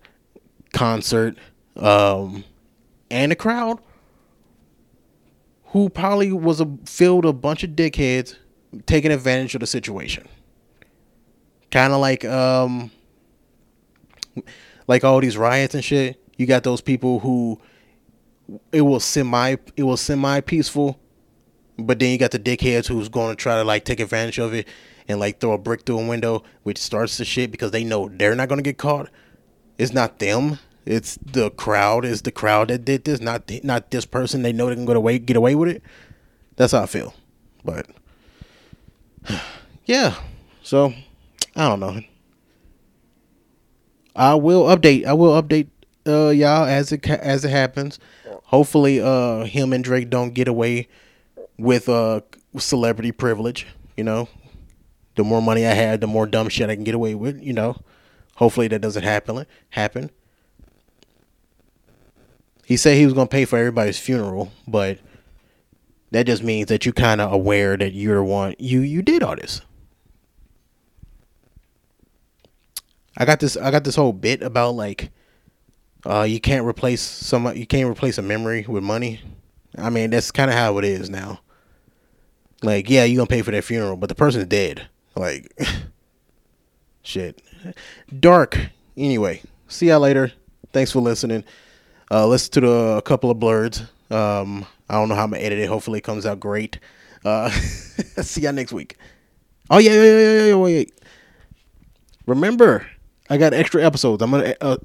concert, 0.73 1.37
um, 1.75 2.43
and 3.09 3.31
a 3.31 3.35
crowd 3.35 3.79
who 5.65 5.89
probably 5.89 6.31
was 6.31 6.59
a 6.59 6.69
filled 6.85 7.25
a 7.25 7.33
bunch 7.33 7.63
of 7.63 7.71
dickheads 7.71 8.35
taking 8.85 9.11
advantage 9.11 9.55
of 9.55 9.61
the 9.61 9.67
situation. 9.67 10.27
Kind 11.71 11.93
of 11.93 11.99
like 11.99 12.25
um 12.25 12.91
like 14.87 15.03
all 15.03 15.19
these 15.21 15.37
riots 15.37 15.75
and 15.75 15.83
shit. 15.83 16.19
You 16.37 16.45
got 16.45 16.63
those 16.63 16.81
people 16.81 17.19
who 17.19 17.59
it 18.71 18.81
was 18.81 19.03
semi 19.03 19.55
it 19.75 19.83
was 19.83 20.01
semi 20.01 20.41
peaceful, 20.41 20.99
but 21.77 21.99
then 21.99 22.11
you 22.11 22.17
got 22.17 22.31
the 22.31 22.39
dickheads 22.39 22.87
who's 22.87 23.09
going 23.09 23.35
to 23.35 23.41
try 23.41 23.55
to 23.55 23.63
like 23.63 23.85
take 23.85 23.99
advantage 23.99 24.39
of 24.39 24.53
it 24.53 24.67
and 25.07 25.19
like 25.19 25.39
throw 25.39 25.53
a 25.53 25.57
brick 25.57 25.85
through 25.85 25.99
a 25.99 26.07
window, 26.07 26.43
which 26.63 26.77
starts 26.77 27.17
the 27.17 27.25
shit 27.25 27.51
because 27.51 27.71
they 27.71 27.83
know 27.83 28.09
they're 28.09 28.35
not 28.35 28.47
going 28.47 28.59
to 28.59 28.63
get 28.63 28.77
caught. 28.77 29.09
It's 29.77 29.93
not 29.93 30.19
them. 30.19 30.59
It's 30.85 31.17
the 31.17 31.51
crowd. 31.51 32.05
It's 32.05 32.21
the 32.21 32.31
crowd 32.31 32.69
that 32.69 32.85
did 32.85 33.05
this, 33.05 33.19
not 33.19 33.51
not 33.63 33.91
this 33.91 34.05
person. 34.05 34.41
They 34.41 34.53
know 34.53 34.67
they 34.67 34.75
can 34.75 34.85
go 34.85 34.93
away 34.93 35.19
get 35.19 35.37
away 35.37 35.55
with 35.55 35.69
it. 35.69 35.83
That's 36.55 36.73
how 36.73 36.83
I 36.83 36.85
feel. 36.85 37.13
But 37.63 37.87
yeah. 39.85 40.15
So 40.63 40.93
I 41.55 41.67
don't 41.67 41.79
know. 41.79 42.01
I 44.15 44.35
will 44.35 44.63
update. 44.65 45.05
I 45.05 45.13
will 45.13 45.41
update 45.41 45.67
uh 46.07 46.29
y'all 46.29 46.65
as 46.65 46.91
it 46.91 47.07
as 47.09 47.45
it 47.45 47.51
happens. 47.51 47.99
Hopefully, 48.49 48.99
uh, 48.99 49.45
him 49.45 49.73
and 49.73 49.83
Drake 49.83 50.09
don't 50.09 50.33
get 50.33 50.47
away 50.47 50.87
with 51.59 51.87
uh 51.87 52.21
celebrity 52.57 53.11
privilege. 53.11 53.67
You 53.95 54.03
know, 54.03 54.27
the 55.15 55.23
more 55.23 55.39
money 55.39 55.67
I 55.67 55.73
have, 55.73 55.99
the 55.99 56.07
more 56.07 56.25
dumb 56.25 56.49
shit 56.49 56.67
I 56.67 56.73
can 56.73 56.83
get 56.83 56.95
away 56.95 57.13
with. 57.13 57.39
You 57.43 57.53
know, 57.53 57.77
hopefully 58.37 58.67
that 58.69 58.81
doesn't 58.81 59.03
happen. 59.03 59.45
Happen. 59.69 60.09
He 62.65 62.75
said 62.75 62.97
he 62.97 63.05
was 63.05 63.13
gonna 63.13 63.27
pay 63.27 63.45
for 63.45 63.59
everybody's 63.59 63.99
funeral, 63.99 64.51
but 64.67 64.97
that 66.09 66.25
just 66.25 66.43
means 66.43 66.69
that 66.69 66.87
you're 66.87 66.93
kind 66.93 67.21
of 67.21 67.31
aware 67.31 67.77
that 67.77 67.93
you're 67.93 68.23
one 68.23 68.55
you 68.57 68.79
you 68.79 69.03
did 69.03 69.21
all 69.21 69.35
this. 69.35 69.61
I 73.15 73.25
got 73.25 73.41
this 73.41 73.55
I 73.57 73.69
got 73.69 73.83
this 73.83 73.95
whole 73.95 74.13
bit 74.13 74.41
about 74.41 74.73
like 74.73 75.11
uh 76.05 76.23
you 76.23 76.39
can't 76.39 76.65
replace 76.65 77.01
some 77.01 77.55
you 77.55 77.65
can't 77.65 77.89
replace 77.89 78.17
a 78.17 78.21
memory 78.21 78.65
with 78.67 78.83
money. 78.83 79.21
I 79.77 79.89
mean, 79.89 80.09
that's 80.09 80.31
kind 80.31 80.49
of 80.49 80.57
how 80.57 80.77
it 80.77 80.85
is 80.85 81.09
now. 81.09 81.41
Like, 82.61 82.89
yeah, 82.89 83.03
you 83.05 83.19
to 83.19 83.25
pay 83.25 83.41
for 83.41 83.51
their 83.51 83.61
funeral, 83.61 83.95
but 83.95 84.09
the 84.09 84.15
person's 84.15 84.47
dead. 84.47 84.87
Like 85.15 85.51
shit. 87.03 87.41
Dark. 88.19 88.57
Anyway, 88.97 89.41
see 89.67 89.87
y'all 89.87 89.99
later. 89.99 90.31
Thanks 90.73 90.91
for 90.91 90.99
listening. 90.99 91.43
Uh 92.11 92.27
listen 92.27 92.51
to 92.53 92.61
the 92.61 92.95
a 92.97 93.01
couple 93.01 93.29
of 93.31 93.39
blurs. 93.39 93.83
Um 94.09 94.65
I 94.89 94.95
don't 94.95 95.07
know 95.07 95.15
how 95.15 95.23
I'm 95.23 95.31
gonna 95.31 95.43
edit 95.43 95.59
it. 95.59 95.67
Hopefully, 95.67 95.99
it 95.99 96.03
comes 96.03 96.25
out 96.25 96.39
great. 96.39 96.79
Uh, 97.23 97.49
see 98.21 98.41
y'all 98.41 98.53
next 98.53 98.73
week. 98.73 98.97
Oh 99.69 99.77
yeah, 99.77 99.91
yeah, 99.91 100.03
yeah, 100.03 100.17
yeah, 100.19 100.45
yeah. 100.45 100.55
Wait. 100.55 100.93
Remember, 102.25 102.87
I 103.29 103.37
got 103.37 103.53
extra 103.53 103.83
episodes. 103.83 104.23
I'm 104.23 104.31
gonna 104.31 104.55
uh, 104.61 104.77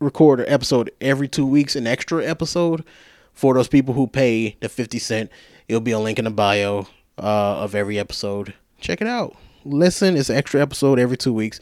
record 0.00 0.40
an 0.40 0.48
episode 0.48 0.90
every 1.00 1.28
two 1.28 1.46
weeks. 1.46 1.76
An 1.76 1.86
extra 1.86 2.24
episode 2.24 2.84
for 3.32 3.54
those 3.54 3.68
people 3.68 3.94
who 3.94 4.06
pay 4.06 4.56
the 4.60 4.68
fifty 4.68 4.98
cent. 4.98 5.30
It'll 5.68 5.80
be 5.80 5.92
a 5.92 5.98
link 5.98 6.18
in 6.18 6.24
the 6.24 6.30
bio 6.30 6.86
uh, 7.18 7.62
of 7.62 7.74
every 7.74 7.98
episode. 7.98 8.54
Check 8.80 9.00
it 9.00 9.06
out. 9.06 9.36
Listen, 9.64 10.16
it's 10.16 10.30
an 10.30 10.36
extra 10.36 10.60
episode 10.60 10.98
every 10.98 11.16
two 11.16 11.32
weeks. 11.32 11.60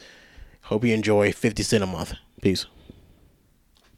Hope 0.62 0.84
you 0.84 0.94
enjoy. 0.94 1.32
Fifty 1.32 1.62
cent 1.62 1.82
a 1.82 1.86
month. 1.86 2.14
Peace. 2.42 2.66